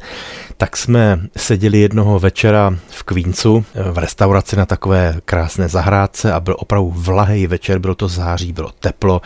tak 0.57 0.77
jsme 0.77 1.21
seděli 1.37 1.79
jednoho 1.79 2.19
večera 2.19 2.77
v 2.89 3.03
Queensu 3.03 3.65
eh, 3.75 3.91
v 3.91 3.99
restauraci 3.99 4.57
na 4.57 4.67
takové 4.67 5.15
krásné 5.25 5.69
zahrádce 5.69 6.33
a 6.33 6.41
byl 6.41 6.57
opravdu 6.59 6.93
vlahý 6.97 7.47
večer, 7.47 7.79
bylo 7.79 7.95
to 7.95 8.09
září, 8.09 8.53
bylo 8.53 8.71
teplo 8.81 9.21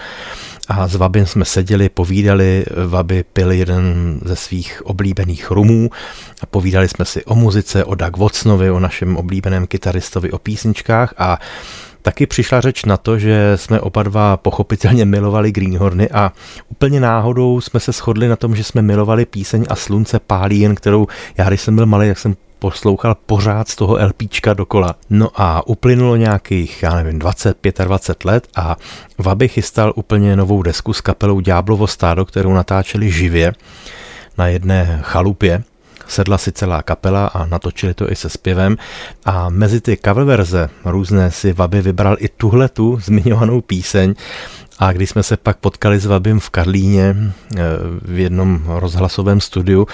a 0.68 0.88
s 0.88 0.94
Vabim 0.94 1.26
jsme 1.26 1.44
seděli, 1.44 1.88
povídali, 1.88 2.64
Vaby 2.86 3.24
pil 3.32 3.52
jeden 3.52 4.18
ze 4.24 4.36
svých 4.36 4.82
oblíbených 4.86 5.50
rumů. 5.50 5.90
A 6.42 6.46
povídali 6.46 6.88
jsme 6.88 7.04
si 7.04 7.24
o 7.24 7.34
muzice, 7.34 7.84
o 7.84 7.94
Doug 7.94 8.16
Watsonovi, 8.16 8.70
o 8.70 8.80
našem 8.80 9.16
oblíbeném 9.16 9.66
kytaristovi, 9.66 10.32
o 10.32 10.38
písničkách. 10.38 11.14
A 11.18 11.38
Taky 12.06 12.26
přišla 12.26 12.60
řeč 12.60 12.84
na 12.84 12.96
to, 12.96 13.18
že 13.18 13.52
jsme 13.56 13.80
oba 13.80 14.02
dva 14.02 14.36
pochopitelně 14.36 15.04
milovali 15.04 15.52
Greenhorny 15.52 16.10
a 16.10 16.32
úplně 16.68 17.00
náhodou 17.00 17.60
jsme 17.60 17.80
se 17.80 17.92
shodli 17.92 18.28
na 18.28 18.36
tom, 18.36 18.56
že 18.56 18.64
jsme 18.64 18.82
milovali 18.82 19.24
píseň 19.24 19.64
a 19.68 19.76
slunce 19.76 20.18
pálí 20.18 20.60
jen, 20.60 20.74
kterou 20.74 21.06
já, 21.38 21.48
když 21.48 21.60
jsem 21.60 21.76
byl 21.76 21.86
malý, 21.86 22.08
jak 22.08 22.18
jsem 22.18 22.36
poslouchal 22.58 23.16
pořád 23.26 23.68
z 23.68 23.76
toho 23.76 23.98
LPčka 24.06 24.54
dokola. 24.54 24.94
No 25.10 25.30
a 25.34 25.66
uplynulo 25.66 26.16
nějakých, 26.16 26.82
já 26.82 26.94
nevím, 26.94 27.18
20, 27.18 27.56
25 27.84 28.24
let 28.24 28.48
a 28.56 28.76
Vaby 29.18 29.48
chystal 29.48 29.92
úplně 29.96 30.36
novou 30.36 30.62
desku 30.62 30.92
s 30.92 31.00
kapelou 31.00 31.40
Ďáblovo 31.40 31.86
stádo, 31.86 32.24
kterou 32.24 32.52
natáčeli 32.52 33.10
živě 33.10 33.52
na 34.38 34.48
jedné 34.48 35.00
chalupě. 35.02 35.62
Sedla 36.08 36.38
si 36.38 36.52
celá 36.52 36.82
kapela 36.82 37.26
a 37.26 37.46
natočili 37.46 37.94
to 37.94 38.12
i 38.12 38.16
se 38.16 38.28
zpěvem. 38.28 38.76
A 39.24 39.48
mezi 39.48 39.80
ty 39.80 39.98
cover 40.04 40.24
verze 40.24 40.70
různé 40.84 41.30
si 41.30 41.52
Vaby 41.52 41.82
vybral 41.82 42.16
i 42.20 42.28
tuhle 42.28 42.68
tu 42.68 42.98
zmiňovanou 43.00 43.60
píseň 43.60 44.14
a 44.78 44.92
když 44.92 45.10
jsme 45.10 45.22
se 45.22 45.36
pak 45.36 45.56
potkali 45.56 45.98
s 45.98 46.06
Vabim 46.06 46.40
v 46.40 46.50
Karlíně 46.50 47.16
eh, 47.56 47.62
v 48.02 48.18
jednom 48.18 48.62
rozhlasovém 48.66 49.40
studiu, 49.40 49.86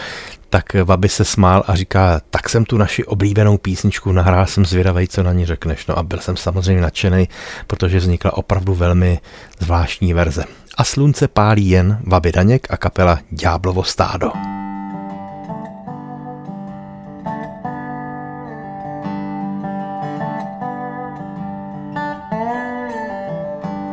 tak 0.50 0.74
Vaby 0.84 1.08
se 1.08 1.24
smál 1.24 1.64
a 1.66 1.76
říká, 1.76 2.20
tak 2.30 2.48
jsem 2.48 2.64
tu 2.64 2.78
naši 2.78 3.04
oblíbenou 3.04 3.58
písničku 3.58 4.12
nahrál, 4.12 4.46
jsem 4.46 4.64
zvědavý, 4.64 5.08
co 5.08 5.22
na 5.22 5.32
ní 5.32 5.46
řekneš. 5.46 5.86
No 5.86 5.98
a 5.98 6.02
byl 6.02 6.18
jsem 6.18 6.36
samozřejmě 6.36 6.82
nadšený, 6.82 7.28
protože 7.66 7.98
vznikla 7.98 8.36
opravdu 8.36 8.74
velmi 8.74 9.20
zvláštní 9.58 10.14
verze. 10.14 10.44
A 10.76 10.84
slunce 10.84 11.28
pálí 11.28 11.68
jen 11.68 11.98
Vaby 12.06 12.32
Daněk 12.32 12.66
a 12.70 12.76
kapela 12.76 13.18
Ďáblovo 13.30 13.84
stádo. 13.84 14.30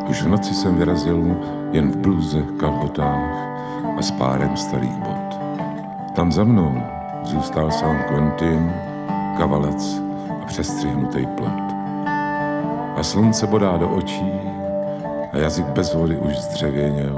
Už 0.09 0.21
v 0.21 0.27
noci 0.27 0.53
jsem 0.53 0.75
vyrazil 0.75 1.37
jen 1.71 1.91
v 1.91 1.97
bluze, 1.97 2.41
kalhotách 2.59 3.49
a 3.97 4.01
s 4.01 4.11
párem 4.11 4.57
starých 4.57 4.97
bot. 4.97 5.39
Tam 6.15 6.31
za 6.31 6.43
mnou 6.43 6.81
zůstal 7.23 7.71
sám 7.71 7.97
Quentin, 8.07 8.73
kavalec 9.37 10.01
a 10.43 10.45
přestřihnutý 10.45 11.25
plet. 11.25 11.73
A 12.95 13.03
slunce 13.03 13.47
bodá 13.47 13.77
do 13.77 13.89
očí 13.89 14.31
a 15.33 15.37
jazyk 15.37 15.65
bez 15.65 15.93
vody 15.93 16.17
už 16.17 16.37
zdřevěněl. 16.37 17.15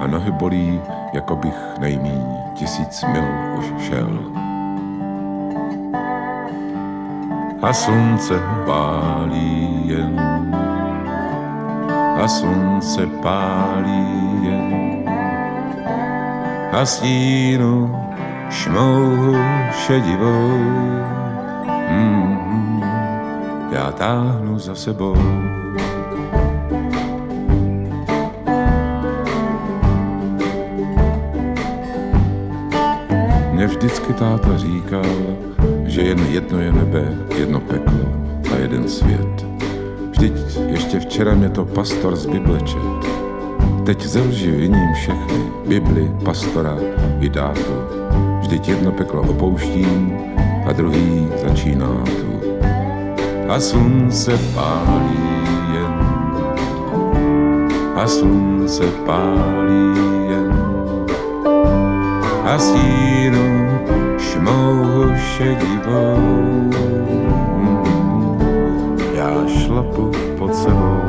A 0.00 0.06
nohy 0.06 0.32
bolí, 0.32 0.80
jako 1.12 1.36
bych 1.36 1.78
nejmíň 1.78 2.22
tisíc 2.54 3.04
mil 3.12 3.24
už 3.58 3.72
šel. 3.78 4.18
A 7.62 7.72
slunce 7.72 8.34
pálí 8.66 9.82
jen 9.88 10.20
a 12.22 12.28
slunce 12.28 13.06
pálí 13.22 14.06
jen 14.42 14.84
a 16.74 16.86
stínu 16.86 17.96
šmouhu 18.50 19.36
šedivou 19.70 20.58
mm, 21.90 22.82
já 23.72 23.92
táhnu 23.92 24.58
za 24.58 24.74
sebou. 24.74 25.16
Mě 33.52 33.66
vždycky 33.66 34.12
táta 34.12 34.56
říkal, 34.56 35.04
že 35.84 36.02
jen 36.02 36.18
jedno 36.18 36.60
je 36.60 36.72
nebe, 36.72 37.04
jedno 37.38 37.60
peklo 37.60 38.08
a 38.52 38.56
jeden 38.56 38.88
svět. 38.88 39.46
Vždyť 40.10 40.63
ještě 40.94 41.08
včera 41.08 41.34
mě 41.34 41.48
to 41.48 41.64
pastor 41.64 42.16
z 42.16 42.26
Bible 42.26 42.60
čet. 42.60 43.10
Teď 43.86 44.02
ze 44.02 44.20
lži 44.20 44.50
viním 44.50 44.94
všechny, 44.94 45.38
Bibli, 45.66 46.10
pastora 46.24 46.76
i 47.20 47.28
dátu. 47.28 47.74
Vždyť 48.40 48.68
jedno 48.68 48.92
peklo 48.92 49.22
opouštím 49.22 50.18
a 50.66 50.72
druhý 50.72 51.28
začíná 51.42 52.04
tu. 52.04 52.40
A 53.48 53.60
slunce 53.60 54.38
pálí 54.54 55.18
jen, 55.74 55.94
a 57.94 58.06
slunce 58.06 58.84
pálí 59.06 59.98
jen, 60.28 60.54
a 62.44 62.58
stínu 62.58 63.78
šmouhu 64.18 65.14
šedivou 65.16 66.44
šlapu 69.48 70.23
pod 70.64 71.03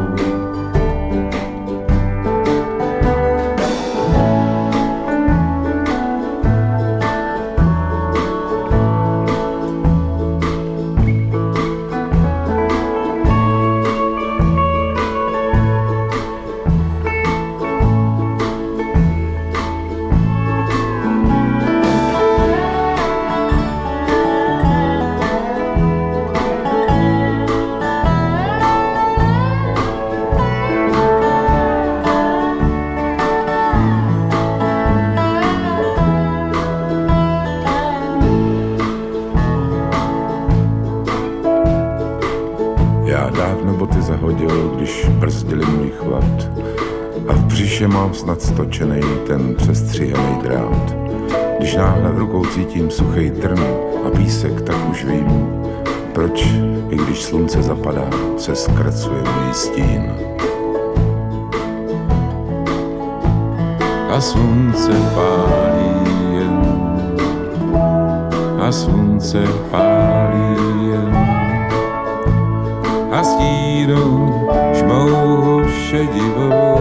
stočený 48.56 49.02
ten 49.28 49.56
přestříhaný 49.56 50.38
drát. 50.44 50.96
Když 51.58 51.76
náhle 51.76 52.12
v 52.12 52.18
rukou 52.18 52.46
cítím 52.46 52.92
suchý 52.92 53.32
trn 53.32 53.60
a 54.08 54.10
písek, 54.18 54.62
tak 54.62 54.76
už 54.92 55.06
vím, 55.06 55.48
proč, 56.14 56.48
i 56.90 56.96
když 56.96 57.24
slunce 57.24 57.64
zapadá, 57.64 58.10
se 58.38 58.56
zkracuje 58.56 59.22
můj 59.22 59.54
stín. 59.54 60.16
A 64.10 64.22
slunce 64.22 64.92
pálí 65.16 66.16
jen, 66.34 66.62
a 68.60 68.72
slunce 68.72 69.44
pálí 69.72 70.56
jen, 70.92 71.16
a 73.12 73.24
stínou 73.24 74.50
šmouhu 74.74 75.70
šedivou 75.70 76.75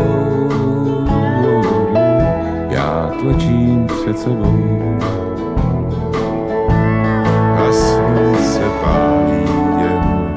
před 4.15 4.23
sebou. 4.23 4.99
A 7.57 7.73
slunce 7.73 8.62
pálí 8.83 9.45
jen, 9.79 10.35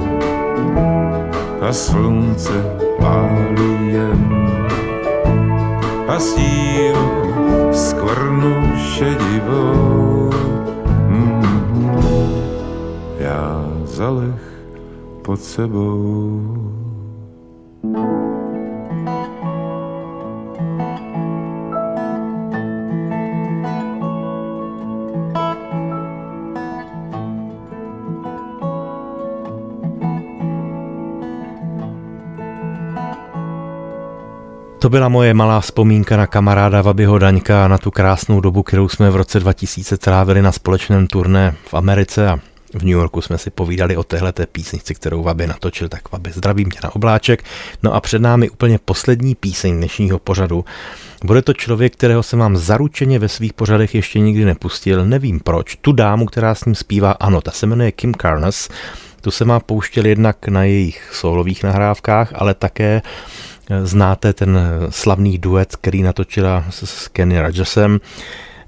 a 1.61 1.73
slunce 1.73 2.63
pálí 2.99 3.93
jen 3.93 4.47
a 6.07 6.19
síru 6.19 7.33
skvrnu 7.73 8.77
šedivou. 8.77 10.29
Mm-hmm. 11.09 12.31
Já 13.19 13.65
zalech 13.85 14.41
pod 15.21 15.41
sebou. 15.41 16.66
To 34.87 34.91
byla 34.91 35.09
moje 35.09 35.33
malá 35.33 35.61
vzpomínka 35.61 36.17
na 36.17 36.27
kamaráda 36.27 36.81
Vabyho 36.81 37.17
Daňka 37.17 37.65
a 37.65 37.67
na 37.67 37.77
tu 37.77 37.91
krásnou 37.91 38.41
dobu, 38.41 38.63
kterou 38.63 38.89
jsme 38.89 39.09
v 39.09 39.15
roce 39.15 39.39
2000 39.39 39.97
trávili 39.97 40.41
na 40.41 40.51
společném 40.51 41.07
turné 41.07 41.55
v 41.65 41.73
Americe 41.73 42.29
a 42.29 42.39
v 42.73 42.81
New 42.81 42.87
Yorku 42.87 43.21
jsme 43.21 43.37
si 43.37 43.49
povídali 43.49 43.97
o 43.97 44.03
téhle 44.03 44.33
písnici, 44.51 44.95
kterou 44.95 45.23
Vaby 45.23 45.47
natočil, 45.47 45.89
tak 45.89 46.11
Vaby 46.11 46.31
zdravím 46.31 46.71
tě 46.71 46.79
na 46.83 46.95
obláček. 46.95 47.43
No 47.83 47.93
a 47.93 48.01
před 48.01 48.21
námi 48.21 48.49
úplně 48.49 48.79
poslední 48.85 49.35
píseň 49.35 49.77
dnešního 49.77 50.19
pořadu. 50.19 50.65
Bude 51.23 51.41
to 51.41 51.53
člověk, 51.53 51.93
kterého 51.93 52.23
jsem 52.23 52.39
vám 52.39 52.57
zaručeně 52.57 53.19
ve 53.19 53.29
svých 53.29 53.53
pořadech 53.53 53.95
ještě 53.95 54.19
nikdy 54.19 54.45
nepustil, 54.45 55.05
nevím 55.05 55.39
proč. 55.39 55.75
Tu 55.75 55.91
dámu, 55.91 56.25
která 56.25 56.55
s 56.55 56.65
ním 56.65 56.75
zpívá, 56.75 57.11
ano, 57.11 57.41
ta 57.41 57.51
se 57.51 57.65
jmenuje 57.65 57.91
Kim 57.91 58.13
Carnes. 58.13 58.69
Tu 59.21 59.31
se 59.31 59.45
má 59.45 59.59
pouštěl 59.59 60.05
jednak 60.05 60.47
na 60.47 60.63
jejich 60.63 61.09
solových 61.13 61.63
nahrávkách, 61.63 62.31
ale 62.35 62.53
také 62.53 63.01
Znáte 63.83 64.33
ten 64.33 64.59
slavný 64.89 65.37
duet, 65.37 65.75
který 65.75 66.03
natočila 66.03 66.65
s 66.69 67.07
Kenny 67.07 67.41
Rajersem, 67.41 67.99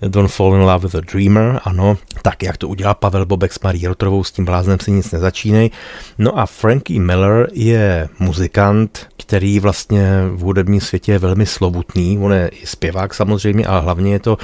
Don't 0.08 0.32
Fall 0.32 0.56
in 0.56 0.62
Love 0.62 0.88
with 0.88 0.96
a 0.96 1.02
Dreamer, 1.14 1.60
ano, 1.64 1.98
tak 2.22 2.44
jak 2.44 2.58
to 2.58 2.68
udělal 2.68 2.94
Pavel 2.94 3.26
Bobek 3.26 3.54
s 3.54 3.60
Marí 3.60 3.88
Rotrovou, 3.88 4.24
s 4.24 4.32
tím 4.32 4.46
bláznem 4.46 4.80
si 4.80 4.92
nic 4.92 5.12
nezačínej. 5.12 5.72
No 6.18 6.40
a 6.40 6.46
Frankie 6.46 7.00
Miller 7.00 7.50
je 7.54 8.10
muzikant, 8.20 9.08
který 9.18 9.60
vlastně 9.60 10.10
v 10.32 10.40
hudebním 10.40 10.82
světě 10.82 11.12
je 11.12 11.20
velmi 11.20 11.46
slovutný, 11.46 12.20
on 12.20 12.34
je 12.34 12.48
i 12.48 12.66
zpěvák 12.66 13.14
samozřejmě, 13.14 13.66
ale 13.66 13.82
hlavně 13.82 14.12
je 14.14 14.20
to 14.20 14.38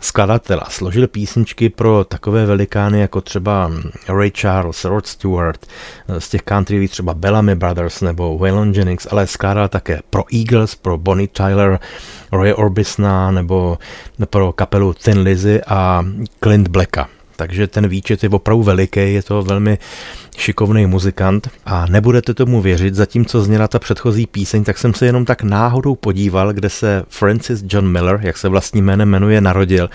skladatel 0.00 0.60
a 0.62 0.70
složil 0.70 1.08
písničky 1.08 1.68
pro 1.68 2.04
takové 2.04 2.46
velikány 2.46 3.00
jako 3.00 3.20
třeba 3.20 3.72
Ray 4.08 4.30
Charles, 4.30 4.84
Rod 4.84 5.06
Stewart, 5.06 5.66
z 6.18 6.28
těch 6.28 6.42
country 6.42 6.88
třeba 6.88 7.14
Bellamy 7.14 7.54
Brothers 7.54 8.00
nebo 8.00 8.38
Waylon 8.38 8.72
Jennings, 8.72 9.06
ale 9.10 9.26
skládal 9.26 9.68
také 9.68 10.00
pro 10.10 10.24
Eagles, 10.34 10.74
pro 10.74 10.98
Bonnie 10.98 11.28
Tyler, 11.28 11.78
Roy 12.32 12.54
Orbisona 12.54 13.30
nebo 13.30 13.78
pro 14.30 14.52
kapelu 14.52 14.94
Thin 14.94 15.18
Lizzy 15.18 15.60
a 15.66 16.04
Clint 16.40 16.68
Blacka. 16.68 17.08
Takže 17.36 17.66
ten 17.66 17.88
výčet 17.88 18.22
je 18.22 18.28
opravdu 18.28 18.62
veliký, 18.62 19.00
je 19.00 19.22
to 19.22 19.42
velmi 19.42 19.78
šikovný 20.36 20.86
muzikant 20.86 21.48
a 21.66 21.86
nebudete 21.86 22.34
tomu 22.34 22.60
věřit, 22.60 22.94
zatímco 22.94 23.42
zněla 23.42 23.68
ta 23.68 23.78
předchozí 23.78 24.26
píseň, 24.26 24.64
tak 24.64 24.78
jsem 24.78 24.94
se 24.94 25.06
jenom 25.06 25.24
tak 25.24 25.42
náhodou 25.42 25.94
podíval, 25.94 26.52
kde 26.52 26.70
se 26.70 27.02
Francis 27.08 27.64
John 27.68 27.88
Miller, 27.88 28.20
jak 28.22 28.36
se 28.36 28.48
vlastní 28.48 28.82
jménem 28.82 29.08
jmenuje, 29.08 29.40
narodil. 29.40 29.90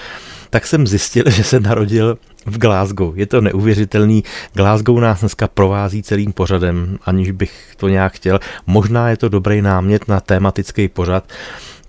Tak 0.49 0.67
jsem 0.67 0.87
zjistil, 0.87 1.23
že 1.27 1.43
se 1.43 1.59
narodil 1.59 2.17
v 2.45 2.57
Glasgow. 2.57 3.17
Je 3.17 3.25
to 3.25 3.41
neuvěřitelný. 3.41 4.23
Glasgow 4.53 4.99
nás 4.99 5.19
dneska 5.19 5.47
provází 5.47 6.03
celým 6.03 6.33
pořadem, 6.33 6.97
aniž 7.05 7.31
bych 7.31 7.73
to 7.77 7.87
nějak 7.87 8.13
chtěl. 8.13 8.39
Možná 8.67 9.09
je 9.09 9.17
to 9.17 9.29
dobrý 9.29 9.61
námět 9.61 10.07
na 10.07 10.19
tematický 10.19 10.87
pořad, 10.87 11.23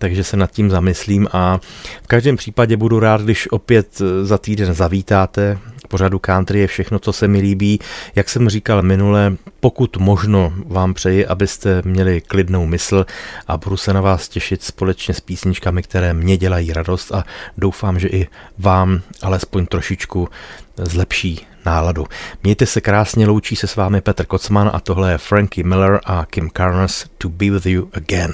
takže 0.03 0.25
se 0.25 0.37
nad 0.37 0.51
tím 0.51 0.71
zamyslím 0.71 1.29
a 1.33 1.61
v 2.03 2.07
každém 2.07 2.37
případě 2.37 2.77
budu 2.77 3.01
rád, 3.01 3.21
když 3.21 3.51
opět 3.51 4.03
za 4.23 4.39
týden 4.39 4.75
zavítáte. 4.75 5.59
Pořadu 5.89 6.19
country 6.19 6.61
je 6.61 6.67
všechno, 6.67 6.99
co 6.99 7.13
se 7.13 7.29
mi 7.29 7.41
líbí. 7.41 7.79
Jak 8.15 8.29
jsem 8.29 8.49
říkal 8.49 8.83
minule, 8.83 9.37
pokud 9.61 9.97
možno 9.97 10.53
vám 10.67 10.95
přeji, 10.95 11.27
abyste 11.27 11.83
měli 11.85 12.21
klidnou 12.21 12.67
mysl 12.67 13.07
a 13.47 13.57
budu 13.57 13.77
se 13.77 13.93
na 13.93 14.01
vás 14.01 14.29
těšit 14.29 14.63
společně 14.63 15.15
s 15.15 15.21
písničkami, 15.21 15.83
které 15.83 16.15
mě 16.15 16.37
dělají 16.37 16.73
radost 16.73 17.13
a 17.13 17.25
doufám, 17.59 17.99
že 17.99 18.09
i 18.09 18.29
vám 18.59 19.01
alespoň 19.23 19.67
trošičku 19.67 20.29
zlepší 20.77 21.47
náladu. 21.67 22.07
Mějte 22.43 22.67
se 22.67 22.81
krásně, 22.81 23.27
loučí 23.27 23.57
se 23.57 23.67
s 23.67 23.77
vámi 23.77 24.01
Petr 24.01 24.27
Kocman 24.27 24.71
a 24.73 24.81
tohle 24.81 25.13
je 25.13 25.19
Frankie 25.19 25.65
Miller 25.65 26.01
a 26.05 26.27
Kim 26.31 26.51
Carnes 26.57 27.07
To 27.19 27.29
Be 27.29 27.51
With 27.51 27.67
You 27.67 27.89
Again. 27.93 28.33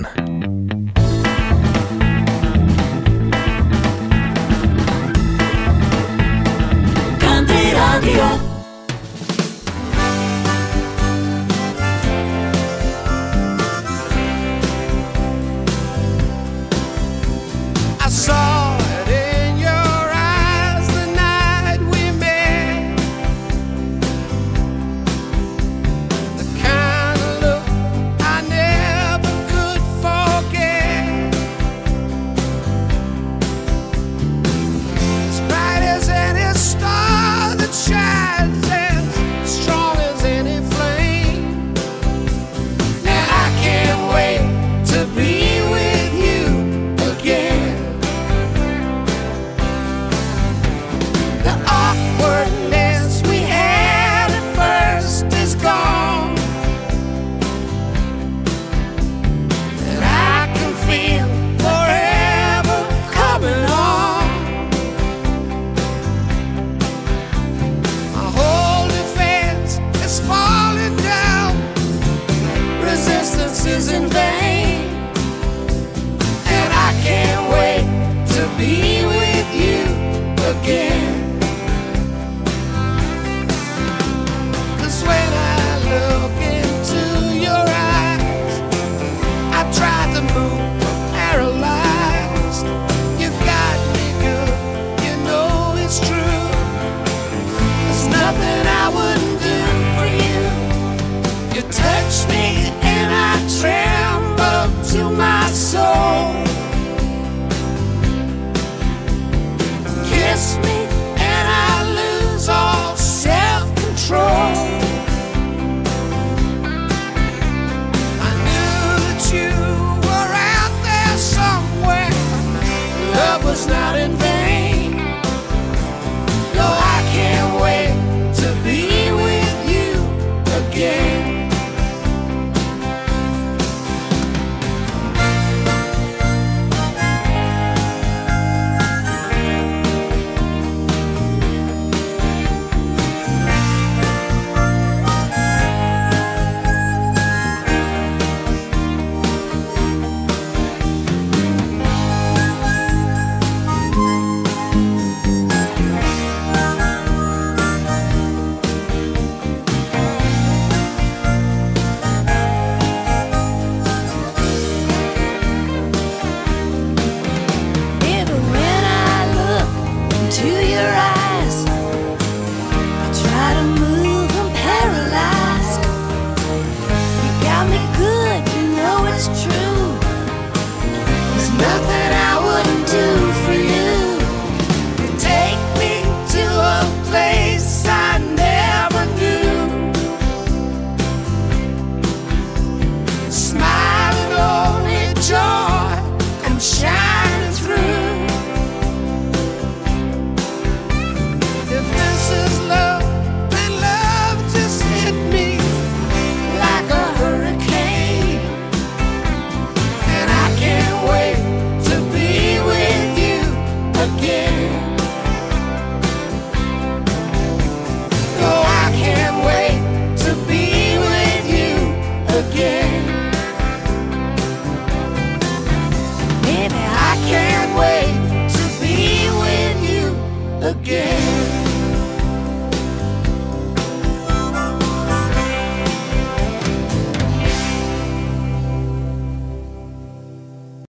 Radio. 7.99 8.48